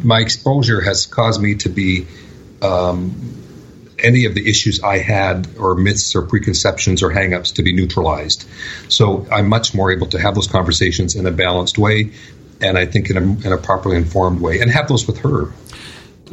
My 0.02 0.20
exposure 0.20 0.80
has 0.80 1.06
caused 1.06 1.40
me 1.40 1.54
to 1.56 1.68
be 1.68 2.06
um, 2.62 3.40
any 3.98 4.24
of 4.26 4.34
the 4.34 4.48
issues 4.48 4.82
I 4.82 4.98
had 4.98 5.48
or 5.58 5.74
myths 5.74 6.14
or 6.14 6.22
preconceptions 6.22 7.02
or 7.02 7.10
hangups 7.10 7.54
to 7.54 7.62
be 7.62 7.72
neutralized. 7.72 8.46
So 8.88 9.26
I'm 9.30 9.48
much 9.48 9.74
more 9.74 9.92
able 9.92 10.08
to 10.08 10.18
have 10.18 10.34
those 10.34 10.48
conversations 10.48 11.16
in 11.16 11.26
a 11.26 11.30
balanced 11.30 11.78
way 11.78 12.12
and 12.60 12.76
I 12.76 12.86
think 12.86 13.10
in 13.10 13.16
a, 13.16 13.22
in 13.46 13.52
a 13.52 13.58
properly 13.58 13.96
informed 13.96 14.40
way 14.40 14.60
and 14.60 14.70
have 14.70 14.88
those 14.88 15.06
with 15.06 15.18
her. 15.18 15.52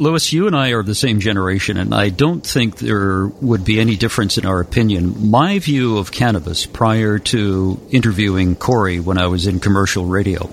Lewis, 0.00 0.32
you 0.32 0.46
and 0.46 0.56
I 0.56 0.70
are 0.70 0.82
the 0.82 0.94
same 0.94 1.20
generation, 1.20 1.76
and 1.76 1.94
I 1.94 2.08
don't 2.10 2.46
think 2.46 2.76
there 2.76 3.26
would 3.26 3.64
be 3.64 3.80
any 3.80 3.96
difference 3.96 4.38
in 4.38 4.46
our 4.46 4.60
opinion. 4.60 5.30
My 5.30 5.58
view 5.58 5.98
of 5.98 6.12
cannabis 6.12 6.66
prior 6.66 7.18
to 7.18 7.80
interviewing 7.90 8.54
Corey 8.54 9.00
when 9.00 9.18
I 9.18 9.26
was 9.26 9.46
in 9.46 9.60
commercial 9.60 10.04
radio, 10.04 10.50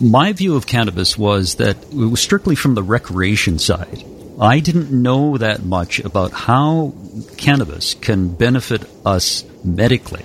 my 0.00 0.32
view 0.32 0.56
of 0.56 0.66
cannabis 0.66 1.18
was 1.18 1.56
that 1.56 1.76
it 1.76 1.94
was 1.94 2.20
strictly 2.20 2.54
from 2.54 2.74
the 2.74 2.82
recreation 2.82 3.58
side. 3.58 4.04
I 4.40 4.60
didn't 4.60 4.90
know 4.90 5.38
that 5.38 5.64
much 5.64 5.98
about 6.00 6.32
how 6.32 6.94
cannabis 7.36 7.94
can 7.94 8.28
benefit 8.28 8.84
us 9.04 9.44
medically. 9.64 10.24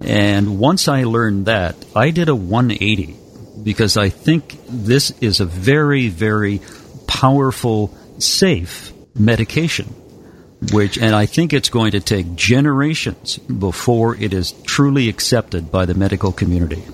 And 0.00 0.58
once 0.58 0.88
I 0.88 1.04
learned 1.04 1.46
that, 1.46 1.76
I 1.94 2.10
did 2.10 2.28
a 2.28 2.34
180 2.34 3.16
because 3.62 3.96
I 3.96 4.08
think 4.10 4.58
this 4.68 5.12
is 5.20 5.40
a 5.40 5.46
very, 5.46 6.08
very 6.08 6.60
powerful, 7.12 7.94
safe 8.18 8.92
medication. 9.14 9.86
Which, 10.72 10.96
and 10.96 11.12
I 11.12 11.26
think 11.26 11.52
it's 11.52 11.70
going 11.70 11.92
to 11.92 12.00
take 12.00 12.36
generations 12.36 13.36
before 13.38 14.14
it 14.14 14.32
is 14.32 14.52
truly 14.64 15.08
accepted 15.08 15.72
by 15.72 15.86
the 15.86 15.94
medical 15.94 16.30
community. 16.30 16.84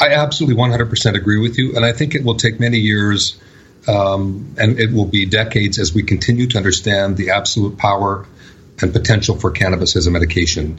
I 0.00 0.14
absolutely 0.14 0.56
100% 0.56 1.14
agree 1.14 1.38
with 1.38 1.58
you, 1.58 1.76
and 1.76 1.84
I 1.84 1.92
think 1.92 2.14
it 2.14 2.24
will 2.24 2.36
take 2.36 2.58
many 2.58 2.78
years 2.78 3.38
um, 3.86 4.54
and 4.58 4.80
it 4.80 4.92
will 4.92 5.06
be 5.06 5.26
decades 5.26 5.78
as 5.78 5.94
we 5.94 6.02
continue 6.02 6.46
to 6.48 6.58
understand 6.58 7.16
the 7.16 7.30
absolute 7.30 7.78
power 7.78 8.26
and 8.80 8.92
potential 8.92 9.38
for 9.38 9.50
cannabis 9.50 9.94
as 9.94 10.06
a 10.06 10.10
medication. 10.10 10.78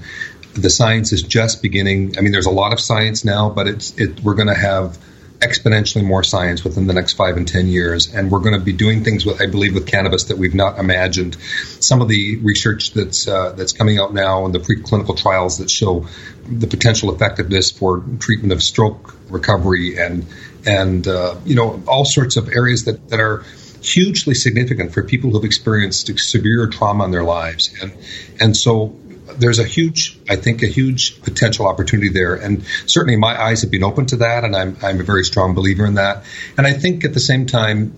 The 0.53 0.69
science 0.69 1.13
is 1.13 1.21
just 1.21 1.61
beginning. 1.61 2.17
I 2.17 2.21
mean, 2.21 2.31
there's 2.31 2.47
a 2.47 2.51
lot 2.51 2.73
of 2.73 2.79
science 2.79 3.23
now, 3.23 3.49
but 3.49 3.67
it's 3.67 3.97
it, 3.97 4.21
we're 4.21 4.35
going 4.35 4.47
to 4.47 4.55
have 4.55 4.97
exponentially 5.39 6.03
more 6.03 6.23
science 6.23 6.63
within 6.63 6.87
the 6.87 6.93
next 6.93 7.13
five 7.13 7.37
and 7.37 7.47
ten 7.47 7.67
years, 7.67 8.13
and 8.13 8.29
we're 8.29 8.39
going 8.39 8.53
to 8.53 8.59
be 8.59 8.73
doing 8.73 9.03
things 9.03 9.25
with, 9.25 9.41
I 9.41 9.45
believe, 9.45 9.73
with 9.73 9.87
cannabis 9.87 10.25
that 10.25 10.37
we've 10.37 10.53
not 10.53 10.79
imagined. 10.79 11.35
Some 11.79 12.01
of 12.01 12.09
the 12.09 12.37
research 12.37 12.93
that's 12.93 13.27
uh, 13.27 13.53
that's 13.53 13.71
coming 13.71 13.99
out 13.99 14.13
now 14.13 14.45
and 14.45 14.53
the 14.53 14.59
preclinical 14.59 15.17
trials 15.17 15.59
that 15.59 15.69
show 15.69 16.07
the 16.45 16.67
potential 16.67 17.13
effectiveness 17.13 17.71
for 17.71 18.03
treatment 18.19 18.51
of 18.51 18.61
stroke 18.61 19.15
recovery 19.29 19.97
and 19.97 20.25
and 20.65 21.07
uh, 21.07 21.35
you 21.45 21.55
know 21.55 21.81
all 21.87 22.05
sorts 22.05 22.35
of 22.35 22.49
areas 22.49 22.85
that 22.85 23.09
that 23.09 23.19
are 23.19 23.43
hugely 23.81 24.33
significant 24.33 24.93
for 24.93 25.03
people 25.03 25.31
who've 25.31 25.45
experienced 25.45 26.11
severe 26.19 26.67
trauma 26.67 27.05
in 27.05 27.11
their 27.11 27.23
lives 27.23 27.73
and 27.81 27.93
and 28.39 28.57
so 28.57 28.93
there's 29.37 29.59
a 29.59 29.63
huge, 29.63 30.17
I 30.29 30.35
think, 30.35 30.63
a 30.63 30.67
huge 30.67 31.21
potential 31.21 31.67
opportunity 31.67 32.09
there. 32.09 32.35
And 32.35 32.65
certainly 32.85 33.17
my 33.17 33.39
eyes 33.39 33.61
have 33.61 33.71
been 33.71 33.83
open 33.83 34.05
to 34.07 34.17
that, 34.17 34.43
and 34.43 34.55
I'm, 34.55 34.77
I'm 34.81 34.99
a 34.99 35.03
very 35.03 35.23
strong 35.23 35.53
believer 35.53 35.85
in 35.85 35.95
that. 35.95 36.23
And 36.57 36.65
I 36.65 36.73
think 36.73 37.05
at 37.05 37.13
the 37.13 37.19
same 37.19 37.45
time, 37.45 37.93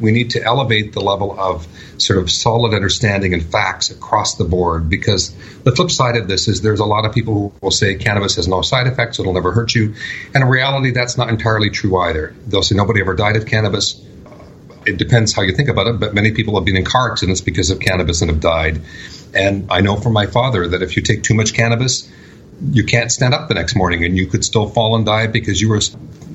we 0.00 0.12
need 0.12 0.30
to 0.30 0.42
elevate 0.42 0.92
the 0.92 1.00
level 1.00 1.38
of 1.38 1.66
sort 1.98 2.18
of 2.18 2.30
solid 2.30 2.74
understanding 2.74 3.34
and 3.34 3.44
facts 3.44 3.90
across 3.90 4.34
the 4.34 4.44
board 4.44 4.88
because 4.88 5.34
the 5.62 5.72
flip 5.72 5.90
side 5.90 6.16
of 6.16 6.28
this 6.28 6.48
is 6.48 6.62
there's 6.62 6.80
a 6.80 6.84
lot 6.84 7.04
of 7.04 7.12
people 7.12 7.34
who 7.34 7.52
will 7.60 7.70
say 7.70 7.94
cannabis 7.94 8.36
has 8.36 8.48
no 8.48 8.62
side 8.62 8.86
effects, 8.86 9.18
it'll 9.18 9.32
never 9.32 9.52
hurt 9.52 9.74
you. 9.74 9.94
And 10.34 10.42
in 10.42 10.48
reality, 10.48 10.90
that's 10.90 11.16
not 11.16 11.28
entirely 11.28 11.70
true 11.70 11.96
either. 11.98 12.34
They'll 12.46 12.62
say 12.62 12.74
nobody 12.74 13.00
ever 13.00 13.14
died 13.14 13.36
of 13.36 13.46
cannabis. 13.46 14.04
It 14.86 14.98
depends 14.98 15.32
how 15.32 15.42
you 15.42 15.54
think 15.54 15.68
about 15.68 15.86
it, 15.86 16.00
but 16.00 16.12
many 16.12 16.32
people 16.32 16.56
have 16.56 16.64
been 16.64 16.76
in 16.76 16.84
car 16.84 17.12
accidents 17.12 17.40
because 17.40 17.70
of 17.70 17.80
cannabis 17.80 18.20
and 18.20 18.30
have 18.30 18.40
died. 18.40 18.82
And 19.34 19.70
I 19.70 19.80
know 19.80 19.96
from 19.96 20.12
my 20.12 20.26
father 20.26 20.68
that 20.68 20.82
if 20.82 20.96
you 20.96 21.02
take 21.02 21.22
too 21.22 21.34
much 21.34 21.54
cannabis, 21.54 22.10
you 22.70 22.84
can't 22.84 23.10
stand 23.10 23.34
up 23.34 23.48
the 23.48 23.54
next 23.54 23.74
morning 23.74 24.04
and 24.04 24.16
you 24.16 24.26
could 24.26 24.44
still 24.44 24.68
fall 24.68 24.96
and 24.96 25.04
die 25.04 25.26
because 25.26 25.60
you 25.60 25.68
were 25.68 25.80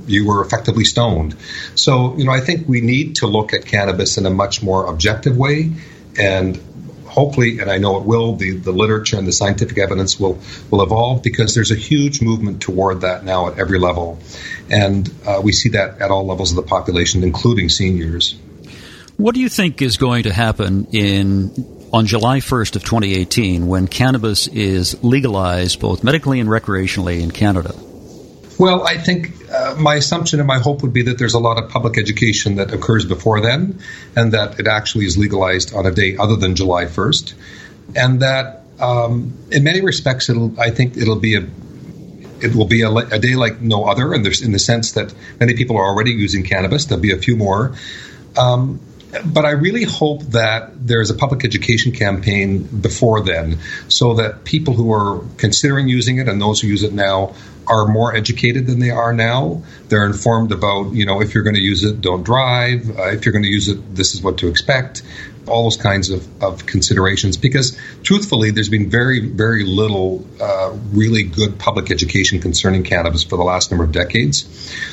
you 0.06 0.28
were 0.28 0.44
effectively 0.44 0.86
stoned. 0.86 1.36
So, 1.76 2.18
you 2.18 2.26
know, 2.26 2.32
I 2.32 2.40
think 2.40 2.68
we 2.68 2.82
need 2.82 3.18
to 3.18 3.28
look 3.28 3.54
at 3.54 3.66
cannabis 3.66 4.18
in 4.18 4.26
a 4.26 4.32
much 4.32 4.64
more 4.64 4.88
objective 4.88 5.38
way 5.38 5.72
and 6.18 6.60
hopefully, 7.06 7.60
and 7.60 7.70
I 7.70 7.78
know 7.78 7.98
it 7.98 8.06
will, 8.06 8.36
the, 8.36 8.52
the 8.52 8.72
literature 8.72 9.18
and 9.18 9.28
the 9.28 9.32
scientific 9.32 9.78
evidence 9.78 10.20
will, 10.20 10.40
will 10.70 10.82
evolve 10.82 11.24
because 11.24 11.56
there's 11.56 11.72
a 11.72 11.76
huge 11.76 12.22
movement 12.22 12.62
toward 12.62 13.02
that 13.02 13.24
now 13.24 13.48
at 13.48 13.60
every 13.60 13.80
level. 13.80 14.20
And 14.70 15.12
uh, 15.26 15.42
we 15.44 15.52
see 15.52 15.70
that 15.70 16.02
at 16.02 16.12
all 16.12 16.26
levels 16.26 16.52
of 16.52 16.56
the 16.56 16.64
population, 16.64 17.24
including 17.24 17.70
seniors. 17.70 18.36
What 19.18 19.36
do 19.36 19.42
you 19.42 19.50
think 19.50 19.82
is 19.82 19.98
going 19.98 20.24
to 20.24 20.34
happen 20.34 20.88
in 20.92 21.79
on 21.92 22.06
July 22.06 22.40
1st 22.40 22.76
of 22.76 22.84
2018 22.84 23.68
when 23.68 23.88
cannabis 23.88 24.48
is 24.48 25.02
legalized 25.04 25.80
both 25.80 26.04
medically 26.04 26.40
and 26.40 26.50
recreationally 26.50 27.22
in 27.22 27.32
Canada? 27.32 27.74
Well, 28.60 28.86
I 28.86 28.98
think 28.98 29.34
uh, 29.52 29.76
my 29.80 29.96
assumption 29.96 30.40
and 30.40 30.48
my 30.48 30.60
hope 30.60 30.82
would 30.82 30.92
be 30.92 31.04
that 31.04 31.18
there's 31.18 31.34
a 31.34 31.40
lot 31.40 31.64
of 31.64 31.70
public 31.70 31.98
education 31.98 32.56
that 32.56 32.74
occurs 32.74 33.06
before 33.06 33.40
then, 33.42 33.80
and 34.16 34.34
that 34.34 34.60
it 34.60 34.68
actually 34.68 35.06
is 35.06 35.18
legalized 35.18 35.74
on 35.74 35.86
a 35.86 35.92
day 35.92 36.18
other 36.18 36.36
than 36.36 36.56
July 36.56 36.86
1st, 36.86 37.34
and 37.96 38.22
that 38.22 38.60
um, 38.80 39.38
in 39.52 39.64
many 39.64 39.82
respects, 39.82 40.30
it'll. 40.30 40.60
I 40.60 40.72
think 40.72 40.98
it'll 40.98 41.20
be 41.20 41.36
a. 41.36 41.48
It 42.42 42.56
will 42.56 42.68
be 42.68 42.84
a, 42.84 42.90
a 42.90 43.20
day 43.20 43.36
like 43.36 43.60
no 43.60 43.86
other, 43.86 44.14
and 44.14 44.24
there's 44.24 44.42
in 44.42 44.54
the 44.54 44.60
sense 44.60 44.94
that 44.94 45.14
many 45.40 45.56
people 45.56 45.78
are 45.78 45.86
already 45.86 46.12
using 46.12 46.44
cannabis. 46.44 46.86
There'll 46.86 47.02
be 47.02 47.12
a 47.12 47.18
few 47.18 47.36
more. 47.36 47.76
Um, 48.38 48.80
but 49.26 49.46
I 49.46 49.52
really 49.52 49.84
hope 49.84 50.22
that 50.32 50.72
there's 50.88 51.10
a 51.10 51.16
public 51.16 51.44
education 51.44 51.92
campaign 51.92 52.64
before 52.64 53.22
then 53.22 53.60
so 53.88 54.16
that 54.16 54.44
people 54.44 54.74
who 54.74 54.94
are 54.94 55.24
considering 55.38 55.88
using 55.88 56.18
it 56.20 56.28
and 56.28 56.42
those 56.42 56.62
who 56.62 56.68
use 56.68 56.84
it 56.84 56.94
now 56.94 57.36
are 57.68 57.88
more 57.88 58.16
educated 58.16 58.66
than 58.66 58.80
they 58.80 58.90
are 58.90 59.14
now. 59.14 59.64
They're 59.90 60.06
informed 60.06 60.52
about, 60.52 60.94
you 60.94 61.06
know, 61.06 61.22
if 61.22 61.34
you're 61.34 61.44
going 61.44 61.56
to 61.56 61.62
use 61.62 61.84
it, 61.84 62.02
don't 62.02 62.24
drive. 62.24 62.98
Uh, 62.98 63.10
if 63.10 63.26
you're 63.26 63.34
going 63.34 63.44
to 63.44 63.50
use 63.50 63.68
it, 63.68 63.96
this 63.96 64.16
is 64.16 64.22
what 64.22 64.40
to 64.40 64.48
expect. 64.48 65.04
All 65.50 65.64
those 65.64 65.78
kinds 65.78 66.10
of, 66.10 66.44
of 66.44 66.66
considerations. 66.66 67.38
Because 67.38 67.78
truthfully, 68.04 68.52
there's 68.52 68.70
been 68.70 68.90
very, 68.90 69.20
very 69.20 69.64
little 69.66 70.26
uh, 70.42 70.72
really 70.92 71.24
good 71.24 71.60
public 71.60 71.92
education 71.92 72.40
concerning 72.40 72.84
cannabis 72.84 73.24
for 73.24 73.38
the 73.38 73.44
last 73.44 73.72
number 73.72 73.84
of 73.84 73.92
decades. 73.92 74.48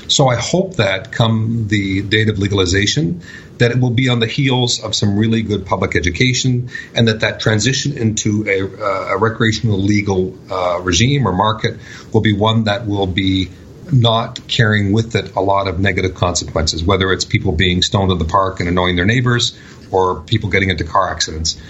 So 0.09 0.29
I 0.29 0.37
hope 0.37 0.77
that 0.77 1.13
come 1.13 1.69
the 1.69 2.03
date 2.03 2.29
of 2.29 2.39
legalization, 2.39 3.23
that 3.59 3.71
it 3.71 3.81
will 3.81 3.91
be 3.91 4.09
on 4.09 4.21
the 4.21 4.27
heels 4.27 4.83
of 4.83 4.95
some 4.95 5.19
really 5.19 5.43
good 5.43 5.67
public 5.67 5.97
education, 5.97 6.71
and 6.95 7.09
that 7.09 7.21
that 7.21 7.41
transition 7.41 7.97
into 7.97 8.47
a, 8.49 8.63
uh, 8.63 9.15
a 9.15 9.19
recreational 9.19 9.79
legal 9.79 10.37
uh, 10.51 10.81
regime 10.81 11.27
or 11.27 11.33
market 11.33 11.79
will 12.13 12.21
be 12.21 12.33
one 12.33 12.65
that 12.65 12.87
will 12.87 13.07
be 13.07 13.51
not 13.93 14.47
carrying 14.49 14.93
with 14.93 15.15
it 15.15 15.35
a 15.37 15.41
lot 15.41 15.69
of 15.69 15.79
negative 15.79 16.15
consequences, 16.15 16.83
whether 16.83 17.13
it's 17.13 17.25
people 17.25 17.53
being 17.53 17.83
stoned 17.83 18.11
in 18.11 18.19
the 18.19 18.25
park 18.25 18.61
and 18.61 18.69
annoying 18.69 18.97
their 18.97 19.05
neighbors 19.05 19.57
or 19.91 20.21
people 20.21 20.51
getting 20.51 20.71
into 20.71 20.85
car 20.85 21.11
accidents. 21.11 21.61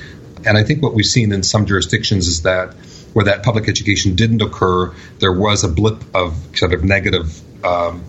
And 0.46 0.57
I 0.57 0.64
think 0.64 0.83
what 0.83 0.94
we've 0.94 1.07
seen 1.07 1.33
in 1.33 1.42
some 1.42 1.66
jurisdictions 1.66 2.26
is 2.29 2.42
that 2.42 2.74
where 3.12 3.24
that 3.24 3.42
public 3.42 3.68
education 3.68 4.14
didn't 4.14 4.42
occur, 4.42 4.94
there 5.18 5.33
was 5.33 5.64
a 5.64 5.68
blip 5.68 6.02
of 6.14 6.37
sort 6.55 6.74
of 6.74 6.85
negative 6.85 7.40
um, 7.64 8.05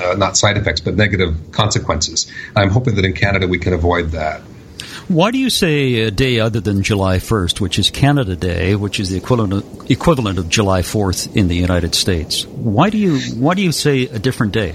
uh, 0.00 0.14
not 0.14 0.36
side 0.36 0.56
effects, 0.56 0.80
but 0.80 0.94
negative 0.94 1.52
consequences. 1.52 2.30
I'm 2.56 2.70
hoping 2.70 2.94
that 2.96 3.04
in 3.04 3.12
Canada 3.12 3.46
we 3.46 3.58
can 3.58 3.72
avoid 3.72 4.12
that. 4.12 4.40
Why 5.08 5.30
do 5.30 5.38
you 5.38 5.50
say 5.50 6.00
a 6.00 6.10
day 6.10 6.38
other 6.38 6.60
than 6.60 6.82
July 6.82 7.18
1st, 7.18 7.60
which 7.60 7.78
is 7.78 7.90
Canada 7.90 8.36
Day, 8.36 8.74
which 8.74 9.00
is 9.00 9.10
the 9.10 9.16
equivalent 9.16 9.52
of, 9.52 9.90
equivalent 9.90 10.38
of 10.38 10.48
July 10.48 10.82
4th 10.82 11.36
in 11.36 11.48
the 11.48 11.56
United 11.56 11.94
States? 11.94 12.46
Why 12.46 12.88
do 12.88 12.98
you 12.98 13.18
why 13.34 13.54
do 13.54 13.62
you 13.62 13.72
say 13.72 14.04
a 14.04 14.18
different 14.18 14.52
day? 14.52 14.74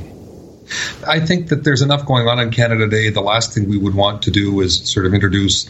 I 1.06 1.20
think 1.20 1.50
that 1.50 1.64
there's 1.64 1.82
enough 1.82 2.06
going 2.06 2.28
on 2.28 2.40
on 2.40 2.52
Canada 2.52 2.88
Day. 2.88 3.10
The 3.10 3.22
last 3.22 3.54
thing 3.54 3.70
we 3.70 3.78
would 3.78 3.96
want 3.96 4.24
to 4.24 4.32
do 4.32 4.62
is 4.62 4.92
sort 4.92 5.06
of 5.06 5.14
introduce 5.14 5.70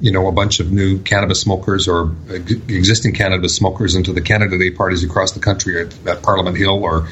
you 0.00 0.12
know, 0.12 0.28
a 0.28 0.32
bunch 0.32 0.60
of 0.60 0.70
new 0.70 1.00
cannabis 1.00 1.40
smokers 1.40 1.88
or 1.88 2.14
existing 2.28 3.14
cannabis 3.14 3.56
smokers 3.56 3.94
into 3.94 4.12
the 4.12 4.20
Canada 4.20 4.58
Day 4.58 4.70
parties 4.70 5.02
across 5.04 5.32
the 5.32 5.40
country 5.40 5.80
at, 5.80 6.06
at 6.06 6.22
Parliament 6.22 6.56
Hill 6.56 6.84
or 6.84 7.08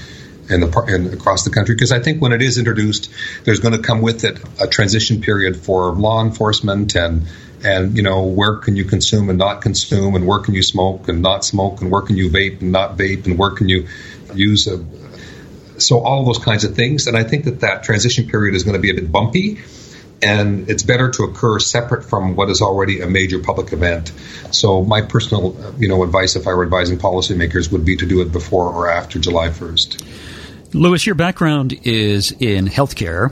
in 0.49 0.61
the 0.61 0.85
in, 0.89 1.13
across 1.13 1.45
the 1.45 1.51
country 1.51 1.75
because 1.75 1.91
I 1.91 1.99
think 1.99 2.23
when 2.23 2.33
it 2.33 2.43
is 2.43 2.59
introduced, 2.59 3.11
there's 3.45 3.61
going 3.61 3.75
to 3.75 3.83
come 3.83 4.01
with 4.01 4.25
it 4.25 4.39
a 4.61 4.69
transition 4.69 5.21
period 5.21 5.57
for 5.57 5.93
law 5.93 6.23
enforcement 6.23 6.95
and 6.95 7.27
and 7.65 7.97
you 7.97 8.03
know 8.03 8.25
where 8.25 8.57
can 8.57 8.77
you 8.77 8.85
consume 8.85 9.29
and 9.29 9.39
not 9.39 9.63
consume 9.63 10.15
and 10.15 10.27
where 10.27 10.39
can 10.39 10.55
you 10.55 10.63
smoke 10.63 11.09
and 11.09 11.23
not 11.23 11.45
smoke 11.45 11.81
and 11.81 11.91
where 11.91 12.03
can 12.03 12.17
you 12.17 12.31
vape 12.31 12.61
and 12.61 12.71
not 12.71 12.97
vape 12.97 13.27
and 13.27 13.39
where 13.39 13.51
can 13.51 13.69
you 13.69 13.89
use 14.35 14.69
a 14.69 14.77
so 15.79 16.01
all 16.01 16.25
those 16.25 16.39
kinds 16.39 16.65
of 16.65 16.75
things 16.75 17.07
and 17.07 17.17
I 17.17 17.25
think 17.25 17.45
that 17.45 17.61
that 17.61 17.83
transition 17.83 18.29
period 18.29 18.55
is 18.55 18.63
going 18.65 18.75
to 18.75 18.81
be 18.81 18.91
a 18.91 18.95
bit 18.95 19.11
bumpy 19.11 19.59
and 20.23 20.71
it's 20.71 20.83
better 20.83 21.11
to 21.11 21.25
occur 21.25 21.59
separate 21.59 22.05
from 22.05 22.37
what 22.37 22.49
is 22.49 22.63
already 22.63 23.01
a 23.01 23.07
major 23.07 23.39
public 23.39 23.73
event. 23.73 24.13
So 24.51 24.83
my 24.83 25.03
personal, 25.03 25.55
you 25.79 25.89
know, 25.89 26.03
advice 26.05 26.37
if 26.37 26.47
I 26.47 26.55
were 26.55 26.65
advising 26.65 26.99
policymakers 26.99 27.71
would 27.71 27.85
be 27.85 27.97
to 27.97 28.07
do 28.07 28.23
it 28.23 28.33
before 28.33 28.73
or 28.73 28.91
after 28.91 29.19
July 29.19 29.49
1st. 29.49 30.73
Lewis, 30.73 31.05
your 31.05 31.15
background 31.17 31.75
is 31.85 32.33
in 32.33 32.67
healthcare, 32.67 33.31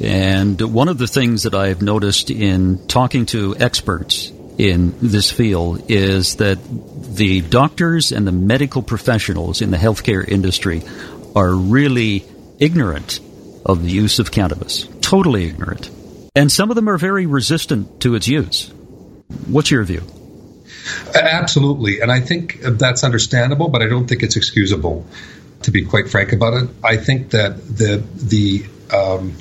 And 0.00 0.60
one 0.60 0.88
of 0.88 0.98
the 0.98 1.06
things 1.06 1.44
that 1.44 1.54
I've 1.54 1.82
noticed 1.82 2.30
in 2.30 2.86
talking 2.88 3.26
to 3.26 3.56
experts 3.56 4.30
in 4.58 4.94
this 5.00 5.30
field 5.30 5.90
is 5.90 6.36
that 6.36 6.58
the 7.14 7.40
doctors 7.42 8.12
and 8.12 8.26
the 8.26 8.32
medical 8.32 8.82
professionals 8.82 9.62
in 9.62 9.70
the 9.70 9.76
healthcare 9.76 10.26
industry 10.26 10.82
are 11.38 11.54
really 11.54 12.24
ignorant 12.58 13.20
of 13.64 13.82
the 13.82 13.90
use 13.90 14.18
of 14.18 14.32
cannabis. 14.32 14.88
Totally 15.00 15.46
ignorant. 15.46 15.88
And 16.34 16.50
some 16.50 16.70
of 16.70 16.74
them 16.74 16.88
are 16.88 16.98
very 16.98 17.26
resistant 17.26 18.00
to 18.00 18.16
its 18.16 18.26
use. 18.26 18.72
What's 19.46 19.70
your 19.70 19.84
view? 19.84 20.02
Absolutely. 21.14 22.00
And 22.00 22.10
I 22.10 22.20
think 22.20 22.60
that's 22.62 23.04
understandable, 23.04 23.68
but 23.68 23.82
I 23.82 23.86
don't 23.86 24.08
think 24.08 24.22
it's 24.24 24.36
excusable, 24.36 25.06
to 25.62 25.70
be 25.70 25.84
quite 25.84 26.08
frank 26.08 26.32
about 26.32 26.54
it. 26.54 26.70
I 26.82 26.96
think 26.96 27.30
that 27.30 27.56
the, 27.56 28.02
the, 28.14 28.64
um, 28.92 29.36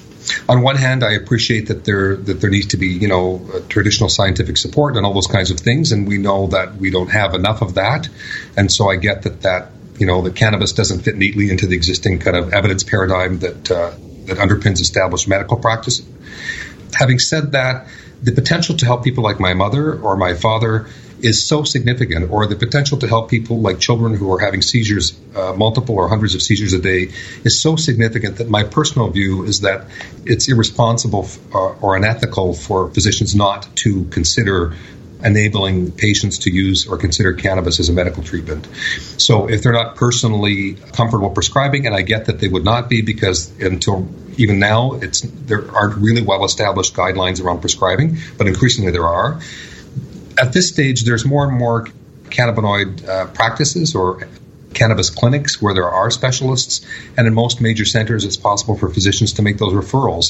on 0.48 0.62
one 0.62 0.76
hand, 0.76 1.04
I 1.04 1.14
appreciate 1.14 1.68
that 1.70 1.86
there 1.86 2.18
that 2.18 2.42
there 2.42 2.50
needs 2.50 2.68
to 2.68 2.78
be 2.78 2.88
you 2.88 3.08
know 3.08 3.64
traditional 3.70 4.10
scientific 4.10 4.58
support 4.58 4.98
and 4.98 5.06
all 5.06 5.14
those 5.14 5.28
kinds 5.28 5.52
of 5.52 5.60
things, 5.60 5.94
and 5.94 6.06
we 6.06 6.18
know 6.18 6.48
that 6.48 6.76
we 6.76 6.92
don't 6.92 7.10
have 7.10 7.34
enough 7.34 7.62
of 7.62 7.76
that, 7.76 8.10
and 8.58 8.70
so 8.70 8.90
I 8.90 8.98
get 8.98 9.22
that 9.24 9.44
that 9.44 9.72
you 9.98 10.06
know 10.08 10.22
that 10.22 10.36
cannabis 10.36 10.74
doesn't 10.74 11.02
fit 11.02 11.16
neatly 11.16 11.50
into 11.50 11.68
the 11.68 11.76
existing 11.76 12.20
kind 12.20 12.38
of 12.38 12.54
evidence 12.54 12.84
paradigm 12.84 13.40
that 13.40 13.72
uh, 13.72 13.92
that 14.26 14.38
underpins 14.38 14.80
established 14.82 15.28
medical 15.28 15.58
practice. 15.58 16.02
Having 16.94 17.20
said 17.20 17.52
that, 17.54 17.88
the 18.22 18.32
potential 18.32 18.76
to 18.78 18.86
help 18.86 19.04
people 19.04 19.24
like 19.24 19.40
my 19.40 19.54
mother 19.54 19.94
or 19.94 20.18
my 20.18 20.34
father 20.34 20.88
is 21.20 21.48
so 21.48 21.64
significant, 21.64 22.30
or 22.30 22.46
the 22.46 22.56
potential 22.56 22.98
to 23.00 23.08
help 23.08 23.30
people 23.30 23.60
like 23.60 23.80
children 23.80 24.14
who 24.14 24.32
are 24.34 24.40
having 24.40 24.62
seizures, 24.62 25.20
uh, 25.36 25.54
multiple 25.54 25.96
or 25.96 26.08
hundreds 26.08 26.36
of 26.36 26.42
seizures 26.42 26.74
a 26.74 26.80
day, 26.80 27.10
is 27.44 27.62
so 27.62 27.76
significant 27.76 28.38
that 28.38 28.50
my 28.50 28.64
personal 28.64 29.10
view 29.10 29.44
is 29.44 29.62
that 29.62 29.88
it's 30.26 30.48
irresponsible 30.48 31.24
f- 31.24 31.40
uh, 31.54 31.74
or 31.82 31.96
unethical 31.96 32.54
for 32.54 32.90
physicians 32.92 33.36
not 33.36 33.68
to 33.76 34.06
consider 34.06 34.76
enabling 35.24 35.92
patients 35.92 36.40
to 36.40 36.52
use 36.52 36.88
or 36.88 36.98
consider 36.98 37.34
cannabis 37.34 37.80
as 37.80 37.90
a 37.90 37.94
medical 37.94 38.24
treatment. 38.24 38.68
So 39.18 39.50
if 39.50 39.64
they're 39.64 39.74
not 39.74 39.96
personally 39.96 40.76
comfortable 40.94 41.30
prescribing, 41.30 41.86
and 41.86 41.96
I 41.96 42.02
get 42.02 42.26
that 42.26 42.40
they 42.40 42.48
would 42.48 42.64
not 42.64 42.90
be 42.90 43.02
because 43.02 43.52
until 43.60 44.08
even 44.38 44.60
now 44.60 44.94
it's 44.94 45.22
there 45.22 45.70
aren't 45.72 45.96
really 45.96 46.22
well 46.22 46.46
established 46.46 46.94
guidelines 46.94 47.44
around 47.44 47.62
prescribing, 47.62 48.18
but 48.38 48.48
increasingly 48.48 48.92
there 48.92 49.08
are 49.08 49.40
at 50.38 50.54
this 50.54 50.70
stage, 50.70 51.04
there's 51.04 51.26
more 51.26 51.48
and 51.48 51.58
more 51.58 51.88
cannabinoid 52.26 53.08
uh, 53.08 53.28
practices 53.28 53.96
or 53.96 54.28
cannabis 54.78 55.10
clinics 55.10 55.62
where 55.62 55.74
there 55.74 55.90
are 55.90 56.10
specialists, 56.12 56.86
and 57.18 57.28
in 57.28 57.34
most 57.34 57.62
major 57.62 57.86
centers, 57.86 58.26
it's 58.26 58.38
possible 58.38 58.78
for 58.78 58.90
physicians 58.90 59.34
to 59.34 59.42
make 59.42 59.58
those 59.58 59.74
referrals. 59.74 60.26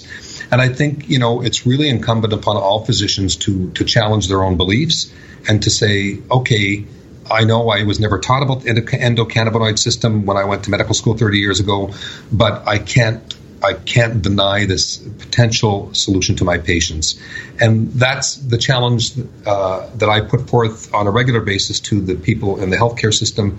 And 0.52 0.62
I 0.62 0.70
think 0.70 1.10
you 1.10 1.20
know 1.20 1.42
it's 1.42 1.66
really 1.66 1.90
incumbent 1.90 2.34
upon 2.34 2.58
all 2.58 2.86
physicians 2.86 3.36
to 3.48 3.72
to 3.72 3.84
challenge 3.84 4.28
their 4.28 4.44
own 4.44 4.58
beliefs 4.58 5.12
and 5.48 5.64
to 5.64 5.70
say, 5.70 6.20
okay. 6.30 6.86
I 7.30 7.44
know 7.44 7.68
I 7.68 7.84
was 7.84 8.00
never 8.00 8.20
taught 8.20 8.42
about 8.42 8.64
the 8.64 8.70
endocannabinoid 8.70 9.78
system 9.78 10.26
when 10.26 10.38
I 10.38 10.46
went 10.46 10.64
to 10.64 10.70
medical 10.72 10.94
school 10.94 11.18
30 11.18 11.40
years 11.40 11.60
ago, 11.60 11.92
but 12.32 12.66
I 12.66 12.78
can't 12.78 13.36
I 13.64 13.74
can't 13.74 14.22
deny 14.22 14.66
this 14.66 14.98
potential 14.98 15.94
solution 15.94 16.36
to 16.38 16.44
my 16.44 16.58
patients. 16.58 17.20
And 17.60 17.92
that's 17.94 18.36
the 18.36 18.58
challenge 18.58 19.14
uh, 19.46 19.90
that 19.96 20.10
I 20.10 20.22
put 20.22 20.50
forth 20.50 20.94
on 20.94 21.08
a 21.08 21.12
regular 21.12 21.42
basis 21.42 21.80
to 21.82 22.00
the 22.00 22.16
people 22.16 22.62
in 22.62 22.70
the 22.70 22.78
healthcare 22.78 23.14
system, 23.14 23.58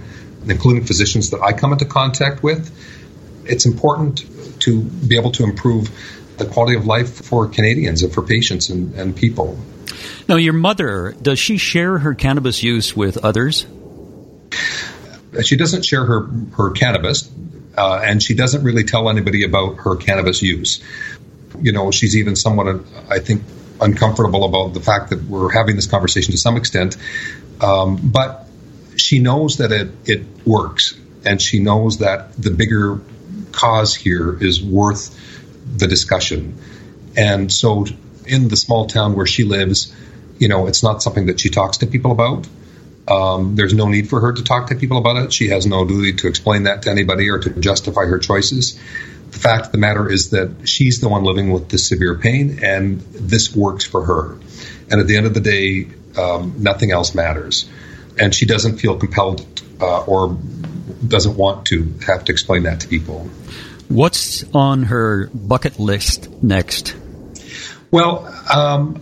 including 0.50 0.84
physicians 0.84 1.30
that 1.30 1.40
I 1.40 1.52
come 1.52 1.72
into 1.72 1.84
contact 1.84 2.42
with. 2.42 2.74
It's 3.44 3.66
important 3.66 4.24
to 4.60 4.82
be 4.82 5.16
able 5.16 5.32
to 5.32 5.44
improve 5.44 5.90
the 6.36 6.46
quality 6.46 6.76
of 6.76 6.86
life 6.86 7.24
for 7.24 7.48
Canadians 7.48 8.02
and 8.02 8.12
for 8.12 8.22
patients 8.22 8.68
and, 8.68 8.94
and 8.94 9.16
people. 9.16 9.58
Now, 10.28 10.36
your 10.36 10.52
mother, 10.52 11.14
does 11.20 11.38
she 11.38 11.56
share 11.56 11.98
her 11.98 12.14
cannabis 12.14 12.62
use 12.62 12.96
with 12.96 13.16
others? 13.18 13.66
She 15.42 15.56
doesn't 15.56 15.84
share 15.84 16.04
her, 16.04 16.28
her 16.56 16.70
cannabis 16.70 17.30
uh, 17.78 18.00
and 18.02 18.20
she 18.20 18.34
doesn't 18.34 18.64
really 18.64 18.82
tell 18.82 19.08
anybody 19.08 19.44
about 19.44 19.76
her 19.76 19.94
cannabis 19.94 20.42
use. 20.42 20.82
You 21.60 21.70
know, 21.70 21.92
she's 21.92 22.16
even 22.16 22.34
somewhat, 22.34 22.82
I 23.08 23.20
think, 23.20 23.42
uncomfortable 23.80 24.44
about 24.44 24.74
the 24.74 24.80
fact 24.80 25.10
that 25.10 25.22
we're 25.22 25.52
having 25.52 25.76
this 25.76 25.86
conversation 25.86 26.32
to 26.32 26.38
some 26.38 26.56
extent. 26.56 26.96
Um, 27.60 28.10
but 28.10 28.47
she 29.08 29.20
knows 29.20 29.56
that 29.56 29.72
it, 29.72 29.88
it 30.04 30.22
works, 30.44 30.94
and 31.24 31.40
she 31.40 31.60
knows 31.60 31.98
that 31.98 32.36
the 32.36 32.50
bigger 32.50 33.00
cause 33.52 33.94
here 33.94 34.36
is 34.38 34.62
worth 34.62 35.16
the 35.78 35.86
discussion. 35.86 36.58
And 37.16 37.50
so, 37.50 37.86
in 38.26 38.48
the 38.48 38.56
small 38.56 38.86
town 38.86 39.16
where 39.16 39.24
she 39.24 39.44
lives, 39.44 39.96
you 40.38 40.48
know, 40.48 40.66
it's 40.66 40.82
not 40.82 41.02
something 41.02 41.26
that 41.26 41.40
she 41.40 41.48
talks 41.48 41.78
to 41.78 41.86
people 41.86 42.12
about. 42.12 42.46
Um, 43.08 43.56
there's 43.56 43.72
no 43.72 43.88
need 43.88 44.10
for 44.10 44.20
her 44.20 44.34
to 44.34 44.44
talk 44.44 44.68
to 44.68 44.74
people 44.74 44.98
about 44.98 45.16
it. 45.24 45.32
She 45.32 45.48
has 45.48 45.64
no 45.66 45.86
duty 45.86 46.12
to 46.20 46.28
explain 46.28 46.64
that 46.64 46.82
to 46.82 46.90
anybody 46.90 47.30
or 47.30 47.38
to 47.38 47.48
justify 47.48 48.04
her 48.04 48.18
choices. 48.18 48.78
The 49.30 49.38
fact 49.38 49.66
of 49.66 49.72
the 49.72 49.78
matter 49.78 50.10
is 50.10 50.30
that 50.30 50.68
she's 50.68 51.00
the 51.00 51.08
one 51.08 51.24
living 51.24 51.50
with 51.50 51.70
this 51.70 51.88
severe 51.88 52.14
pain, 52.14 52.62
and 52.62 53.00
this 53.00 53.56
works 53.56 53.86
for 53.86 54.04
her. 54.04 54.38
And 54.90 55.00
at 55.00 55.06
the 55.06 55.16
end 55.16 55.24
of 55.24 55.32
the 55.32 55.40
day, 55.40 55.88
um, 56.18 56.56
nothing 56.58 56.90
else 56.90 57.14
matters. 57.14 57.66
And 58.18 58.34
she 58.34 58.46
doesn't 58.46 58.78
feel 58.78 58.96
compelled 58.96 59.46
uh, 59.80 60.02
or 60.04 60.36
doesn't 61.06 61.36
want 61.36 61.66
to 61.66 61.94
have 62.06 62.24
to 62.24 62.32
explain 62.32 62.64
that 62.64 62.80
to 62.80 62.88
people. 62.88 63.28
What's 63.88 64.44
on 64.52 64.84
her 64.84 65.28
bucket 65.28 65.78
list 65.78 66.30
next? 66.42 66.94
Well, 67.90 68.26
um, 68.52 69.00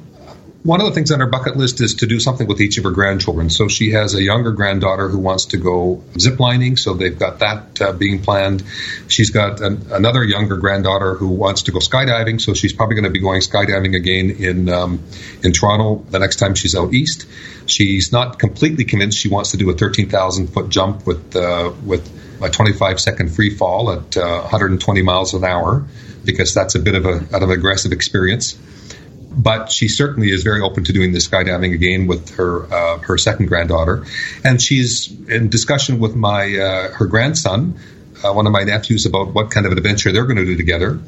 one 0.67 0.81
of 0.81 0.87
the 0.87 0.93
things 0.93 1.13
on 1.13 1.21
her 1.21 1.29
bucket 1.29 1.57
list 1.57 1.81
is 1.81 1.95
to 1.95 2.07
do 2.07 2.19
something 2.19 2.49
with 2.49 2.61
each 2.61 2.77
of 2.77 2.85
her 2.85 2.91
grandchildren. 2.91 3.51
So 3.51 3.69
she 3.69 3.93
has 3.93 4.15
a 4.15 4.23
younger 4.23 4.51
granddaughter 4.51 5.09
who 5.09 5.19
wants 5.19 5.47
to 5.47 5.59
go 5.59 6.03
ziplining, 6.15 6.77
so 6.77 6.95
they've 6.95 7.17
got 7.17 7.39
that 7.39 7.81
uh, 7.81 7.93
being 7.93 8.21
planned. 8.21 8.65
She's 9.07 9.31
got 9.31 9.61
an, 9.61 9.87
another 9.93 10.25
younger 10.25 10.57
granddaughter 10.57 11.15
who 11.15 11.29
wants 11.29 11.63
to 11.63 11.73
go 11.73 11.79
skydiving, 11.79 12.41
so 12.41 12.53
she's 12.53 12.73
probably 12.73 12.97
going 12.97 13.05
to 13.05 13.11
be 13.11 13.21
going 13.21 13.43
skydiving 13.43 13.95
again 13.95 14.31
in 14.31 14.69
um, 14.69 15.05
in 15.45 15.53
Toronto 15.53 16.05
the 16.11 16.19
next 16.19 16.37
time 16.37 16.57
she's 16.57 16.75
out 16.75 16.93
east. 16.93 17.27
She's 17.67 18.11
not 18.11 18.41
completely 18.41 18.85
convinced 18.85 19.19
she 19.19 19.29
wants 19.29 19.53
to 19.53 19.59
do 19.59 19.71
a 19.71 19.75
13,000 19.75 20.49
foot 20.49 20.69
jump 20.69 21.07
with 21.07 21.37
uh, 21.37 21.73
with 21.85 22.11
a 22.43 22.51
25 22.51 22.99
second 22.99 23.33
free 23.33 23.51
fall 23.51 23.93
at 23.93 24.17
uh, 24.17 24.41
120 24.41 25.03
miles 25.03 25.33
an 25.33 25.45
hour 25.45 25.87
because 26.25 26.53
that's 26.55 26.75
a 26.75 26.81
bit 26.81 26.97
of 26.97 27.07
a 27.07 27.37
of 27.37 27.43
an 27.43 27.51
aggressive 27.53 27.93
experience 27.93 28.59
but 29.37 29.71
she 29.71 29.89
certainly 29.89 30.31
is 30.31 30.43
very 30.43 30.63
open 30.63 30.85
to 30.85 30.93
doing 30.93 31.13
the 31.13 31.19
skydiving 31.19 31.75
again 31.75 32.07
with 32.07 32.37
her 32.37 32.73
uh, 32.73 32.99
her 32.99 33.19
second 33.19 33.47
granddaughter, 33.47 34.07
and 34.43 34.61
she's 34.61 35.13
in 35.29 35.51
discussion 35.51 35.99
with 35.99 36.17
my 36.17 36.57
uh, 36.57 36.93
her 36.93 37.07
grandson, 37.07 37.79
uh, 38.25 38.33
one 38.33 38.47
of 38.47 38.53
my 38.53 38.65
nephews, 38.65 39.05
about 39.05 39.35
what 39.35 39.51
kind 39.51 39.67
of 39.67 39.73
an 39.73 39.79
adventure 39.79 40.11
they're 40.13 40.25
going 40.25 40.39
to 40.39 40.47
do 40.47 40.57
together. 40.57 40.99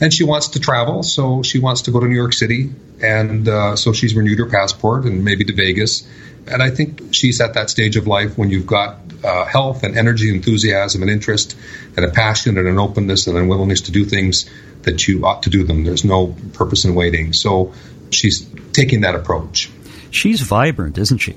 And 0.00 0.12
she 0.12 0.24
wants 0.24 0.48
to 0.48 0.60
travel, 0.60 1.02
so 1.02 1.42
she 1.42 1.60
wants 1.60 1.82
to 1.82 1.90
go 1.90 2.00
to 2.00 2.06
New 2.06 2.16
York 2.16 2.32
City, 2.32 2.72
and 3.00 3.48
uh, 3.48 3.76
so 3.76 3.92
she's 3.92 4.14
renewed 4.14 4.38
her 4.38 4.46
passport 4.46 5.04
and 5.04 5.24
maybe 5.24 5.44
to 5.44 5.52
Vegas. 5.52 6.06
And 6.46 6.62
I 6.62 6.70
think 6.70 7.14
she's 7.14 7.40
at 7.40 7.54
that 7.54 7.70
stage 7.70 7.96
of 7.96 8.06
life 8.06 8.36
when 8.36 8.50
you've 8.50 8.66
got 8.66 8.98
uh, 9.24 9.46
health 9.46 9.82
and 9.82 9.96
energy, 9.96 10.28
enthusiasm 10.34 11.02
and 11.02 11.10
interest, 11.10 11.56
and 11.96 12.04
a 12.04 12.10
passion 12.10 12.58
and 12.58 12.68
an 12.68 12.78
openness 12.78 13.26
and 13.26 13.38
a 13.38 13.44
willingness 13.44 13.82
to 13.82 13.92
do 13.92 14.04
things 14.04 14.50
that 14.84 15.06
you 15.06 15.24
ought 15.24 15.42
to 15.44 15.50
do 15.50 15.64
them. 15.64 15.84
There's 15.84 16.04
no 16.04 16.34
purpose 16.52 16.84
in 16.84 16.94
waiting. 16.94 17.32
So 17.32 17.72
she's 18.10 18.46
taking 18.72 19.02
that 19.02 19.14
approach. 19.14 19.70
She's 20.10 20.40
vibrant, 20.40 20.98
isn't 20.98 21.18
she? 21.18 21.36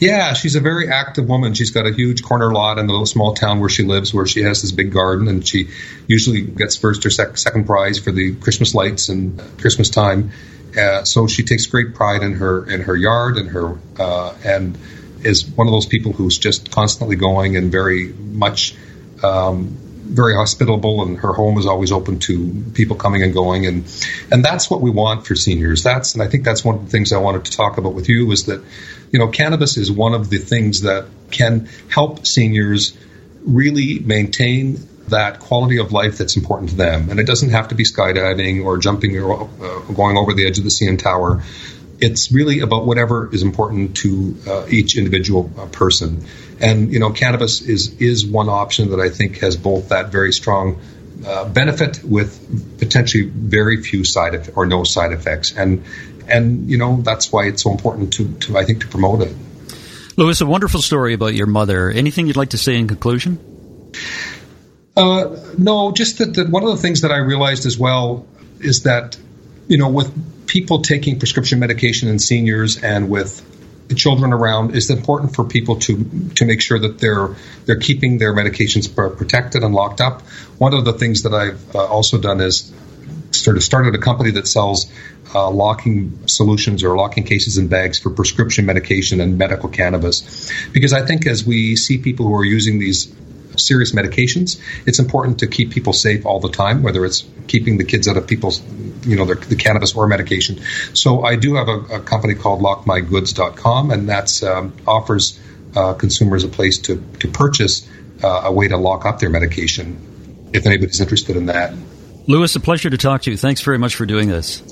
Yeah, 0.00 0.32
she's 0.34 0.56
a 0.56 0.60
very 0.60 0.88
active 0.88 1.28
woman. 1.28 1.54
She's 1.54 1.70
got 1.70 1.86
a 1.86 1.92
huge 1.92 2.22
corner 2.22 2.52
lot 2.52 2.78
in 2.78 2.86
the 2.86 2.92
little 2.92 3.06
small 3.06 3.34
town 3.34 3.60
where 3.60 3.68
she 3.68 3.84
lives, 3.84 4.12
where 4.12 4.26
she 4.26 4.42
has 4.42 4.62
this 4.62 4.72
big 4.72 4.92
garden, 4.92 5.28
and 5.28 5.46
she 5.46 5.68
usually 6.06 6.42
gets 6.42 6.76
first 6.76 7.06
or 7.06 7.10
sec- 7.10 7.38
second 7.38 7.64
prize 7.64 7.98
for 7.98 8.10
the 8.10 8.34
Christmas 8.34 8.74
lights 8.74 9.08
and 9.08 9.40
Christmas 9.60 9.90
time. 9.90 10.32
Uh, 10.76 11.04
so 11.04 11.26
she 11.26 11.44
takes 11.44 11.66
great 11.66 11.94
pride 11.94 12.22
in 12.22 12.32
her 12.32 12.68
in 12.68 12.80
her 12.80 12.96
yard 12.96 13.36
and 13.36 13.50
her 13.50 13.78
uh, 13.98 14.34
and 14.44 14.76
is 15.22 15.46
one 15.46 15.68
of 15.68 15.72
those 15.72 15.86
people 15.86 16.12
who's 16.12 16.36
just 16.36 16.70
constantly 16.70 17.16
going 17.16 17.56
and 17.56 17.70
very 17.70 18.08
much 18.12 18.74
um, 19.22 19.76
very 20.04 20.34
hospitable 20.34 21.02
and 21.02 21.18
her 21.18 21.32
home 21.32 21.58
is 21.58 21.66
always 21.66 21.90
open 21.90 22.18
to 22.20 22.64
people 22.74 22.96
coming 22.96 23.22
and 23.22 23.32
going 23.32 23.66
and 23.66 23.84
and 24.30 24.44
that's 24.44 24.70
what 24.70 24.80
we 24.80 24.90
want 24.90 25.26
for 25.26 25.34
seniors. 25.34 25.82
That's 25.82 26.14
and 26.14 26.22
I 26.22 26.28
think 26.28 26.44
that's 26.44 26.64
one 26.64 26.76
of 26.76 26.84
the 26.84 26.90
things 26.90 27.12
I 27.12 27.18
wanted 27.18 27.46
to 27.46 27.52
talk 27.52 27.78
about 27.78 27.94
with 27.94 28.08
you 28.08 28.30
is 28.32 28.44
that 28.44 28.62
you 29.10 29.18
know 29.18 29.28
cannabis 29.28 29.76
is 29.76 29.90
one 29.90 30.14
of 30.14 30.30
the 30.30 30.38
things 30.38 30.82
that 30.82 31.06
can 31.30 31.68
help 31.88 32.26
seniors 32.26 32.96
really 33.44 33.98
maintain 33.98 34.88
that 35.08 35.40
quality 35.40 35.78
of 35.78 35.92
life 35.92 36.16
that's 36.16 36.36
important 36.36 36.70
to 36.70 36.76
them. 36.76 37.10
And 37.10 37.20
it 37.20 37.26
doesn't 37.26 37.50
have 37.50 37.68
to 37.68 37.74
be 37.74 37.84
skydiving 37.84 38.64
or 38.64 38.78
jumping 38.78 39.18
or 39.18 39.42
uh, 39.42 39.80
going 39.92 40.16
over 40.16 40.32
the 40.32 40.46
edge 40.46 40.58
of 40.58 40.64
the 40.64 40.70
CN 40.70 40.98
Tower 40.98 41.42
it's 42.04 42.30
really 42.30 42.60
about 42.60 42.84
whatever 42.84 43.34
is 43.34 43.42
important 43.42 43.96
to 43.96 44.36
uh, 44.46 44.66
each 44.68 44.96
individual 44.96 45.50
uh, 45.56 45.66
person. 45.66 46.24
And 46.60 46.92
you 46.92 47.00
know, 47.00 47.10
cannabis 47.10 47.62
is 47.62 47.94
is 48.00 48.26
one 48.26 48.48
option 48.48 48.90
that 48.90 49.00
I 49.00 49.08
think 49.08 49.38
has 49.38 49.56
both 49.56 49.88
that 49.88 50.12
very 50.12 50.32
strong 50.32 50.80
uh, 51.26 51.48
benefit 51.48 52.04
with 52.04 52.78
potentially 52.78 53.24
very 53.24 53.82
few 53.82 54.04
side 54.04 54.34
effects 54.34 54.56
or 54.56 54.66
no 54.66 54.84
side 54.84 55.12
effects, 55.12 55.56
and 55.56 55.84
and 56.28 56.70
you 56.70 56.76
know 56.76 57.00
that's 57.00 57.32
why 57.32 57.46
it's 57.46 57.62
so 57.62 57.70
important 57.70 58.12
to, 58.14 58.32
to 58.40 58.58
I 58.58 58.64
think 58.64 58.82
to 58.82 58.88
promote 58.88 59.22
it. 59.22 59.34
Louis, 60.16 60.40
a 60.40 60.46
wonderful 60.46 60.82
story 60.82 61.14
about 61.14 61.34
your 61.34 61.46
mother. 61.46 61.90
Anything 61.90 62.26
you'd 62.26 62.36
like 62.36 62.50
to 62.50 62.58
say 62.58 62.76
in 62.76 62.86
conclusion? 62.86 63.38
Uh, 64.96 65.36
no, 65.58 65.90
just 65.90 66.18
that, 66.18 66.34
that 66.34 66.48
one 66.50 66.62
of 66.62 66.70
the 66.70 66.76
things 66.76 67.00
that 67.00 67.10
I 67.10 67.16
realized 67.16 67.66
as 67.66 67.76
well 67.78 68.26
is 68.60 68.82
that 68.82 69.16
you 69.66 69.78
know 69.78 69.88
with 69.88 70.12
people 70.54 70.82
taking 70.82 71.18
prescription 71.18 71.58
medication 71.58 72.08
in 72.08 72.20
seniors 72.20 72.80
and 72.80 73.10
with 73.10 73.42
children 73.96 74.32
around, 74.32 74.76
it's 74.76 74.88
important 74.88 75.34
for 75.34 75.44
people 75.44 75.80
to 75.80 75.92
to 76.36 76.44
make 76.44 76.62
sure 76.62 76.78
that 76.78 77.00
they're 77.00 77.34
they're 77.66 77.80
keeping 77.88 78.18
their 78.18 78.32
medications 78.32 78.86
protected 78.94 79.64
and 79.64 79.74
locked 79.74 80.00
up. 80.00 80.22
One 80.58 80.72
of 80.72 80.84
the 80.84 80.92
things 80.92 81.24
that 81.24 81.34
I've 81.34 81.74
uh, 81.74 81.84
also 81.84 82.18
done 82.18 82.40
is 82.40 82.72
sort 83.32 83.56
of 83.56 83.64
started 83.64 83.96
a 83.96 83.98
company 83.98 84.30
that 84.30 84.46
sells 84.46 84.86
uh, 85.34 85.50
locking 85.50 86.28
solutions 86.28 86.84
or 86.84 86.96
locking 86.96 87.24
cases 87.24 87.58
and 87.58 87.68
bags 87.68 87.98
for 87.98 88.10
prescription 88.10 88.64
medication 88.64 89.20
and 89.20 89.36
medical 89.36 89.68
cannabis, 89.68 90.52
because 90.72 90.92
I 90.92 91.04
think 91.04 91.26
as 91.26 91.44
we 91.44 91.74
see 91.74 91.98
people 91.98 92.26
who 92.28 92.36
are 92.36 92.44
using 92.44 92.78
these 92.78 93.12
serious 93.58 93.92
medications, 93.92 94.60
it's 94.86 94.98
important 94.98 95.40
to 95.40 95.46
keep 95.46 95.70
people 95.70 95.92
safe 95.92 96.26
all 96.26 96.40
the 96.40 96.48
time, 96.48 96.82
whether 96.82 97.04
it's 97.04 97.24
keeping 97.46 97.78
the 97.78 97.84
kids 97.84 98.08
out 98.08 98.16
of 98.16 98.26
people's, 98.26 98.62
you 99.06 99.16
know, 99.16 99.24
their, 99.24 99.36
the 99.36 99.56
cannabis 99.56 99.94
or 99.94 100.06
medication. 100.06 100.60
So 100.94 101.24
I 101.24 101.36
do 101.36 101.54
have 101.56 101.68
a, 101.68 101.78
a 101.96 102.00
company 102.00 102.34
called 102.34 102.60
lockmygoods.com, 102.60 103.90
and 103.90 104.08
that 104.08 104.42
um, 104.42 104.76
offers 104.86 105.38
uh, 105.76 105.94
consumers 105.94 106.44
a 106.44 106.48
place 106.48 106.78
to, 106.78 107.02
to 107.20 107.28
purchase 107.28 107.88
uh, 108.22 108.42
a 108.44 108.52
way 108.52 108.68
to 108.68 108.76
lock 108.76 109.04
up 109.04 109.18
their 109.18 109.30
medication 109.30 110.50
if 110.52 110.66
anybody's 110.66 111.00
interested 111.00 111.36
in 111.36 111.46
that. 111.46 111.74
Louis, 112.26 112.54
a 112.56 112.60
pleasure 112.60 112.88
to 112.88 112.96
talk 112.96 113.22
to 113.22 113.30
you. 113.30 113.36
Thanks 113.36 113.60
very 113.60 113.78
much 113.78 113.96
for 113.96 114.06
doing 114.06 114.28
this. 114.28 114.62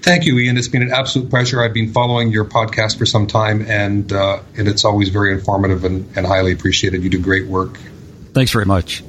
Thank 0.00 0.26
you, 0.26 0.38
Ian. 0.38 0.58
It's 0.58 0.68
been 0.68 0.82
an 0.82 0.92
absolute 0.92 1.30
pleasure. 1.30 1.62
I've 1.62 1.72
been 1.72 1.92
following 1.92 2.30
your 2.30 2.44
podcast 2.44 2.98
for 2.98 3.06
some 3.06 3.26
time, 3.26 3.64
and 3.66 4.12
uh, 4.12 4.40
and 4.56 4.68
it's 4.68 4.84
always 4.84 5.08
very 5.08 5.32
informative 5.32 5.84
and, 5.84 6.14
and 6.14 6.26
highly 6.26 6.52
appreciated. 6.52 7.02
You 7.02 7.08
do 7.08 7.18
great 7.18 7.46
work. 7.46 7.78
Thanks 8.34 8.52
very 8.52 8.66
much. 8.66 9.02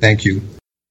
Thank 0.00 0.24
you. 0.24 0.42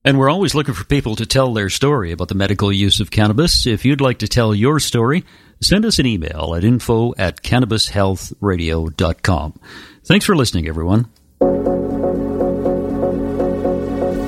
And 0.04 0.18
we're 0.18 0.30
always 0.30 0.56
looking 0.56 0.76
for 0.76 0.86
people 0.86 1.16
to 1.16 1.26
tell 1.26 1.54
their 1.54 1.70
story 1.70 2.12
about 2.12 2.28
the 2.30 2.36
medical 2.36 2.72
use 2.72 3.00
of 3.00 3.10
cannabis. 3.12 3.66
If 3.66 3.86
you'd 3.86 4.02
like 4.02 4.20
to 4.20 4.28
tell 4.28 4.54
your 4.54 4.80
story, 4.80 5.26
send 5.62 5.84
us 5.84 5.98
an 6.00 6.06
email 6.06 6.54
at 6.56 6.64
info 6.64 7.14
at 7.18 7.42
cannabishealthradio.com. 7.42 9.60
Thanks 10.06 10.26
for 10.26 10.36
listening, 10.36 10.68
everyone. 10.68 11.08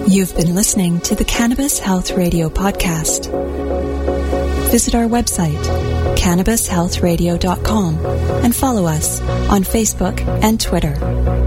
You've 0.10 0.36
been 0.36 0.56
listening 0.56 1.00
to 1.02 1.14
the 1.16 1.26
Cannabis 1.26 1.78
Health 1.80 2.12
Radio 2.12 2.50
podcast. 2.50 3.28
Visit 4.72 4.96
our 4.96 5.06
website, 5.06 5.62
cannabishealthradio.com, 6.16 8.06
and 8.44 8.56
follow 8.56 8.86
us 8.86 9.22
on 9.22 9.64
Facebook 9.64 10.20
and 10.44 10.60
Twitter. 10.60 11.47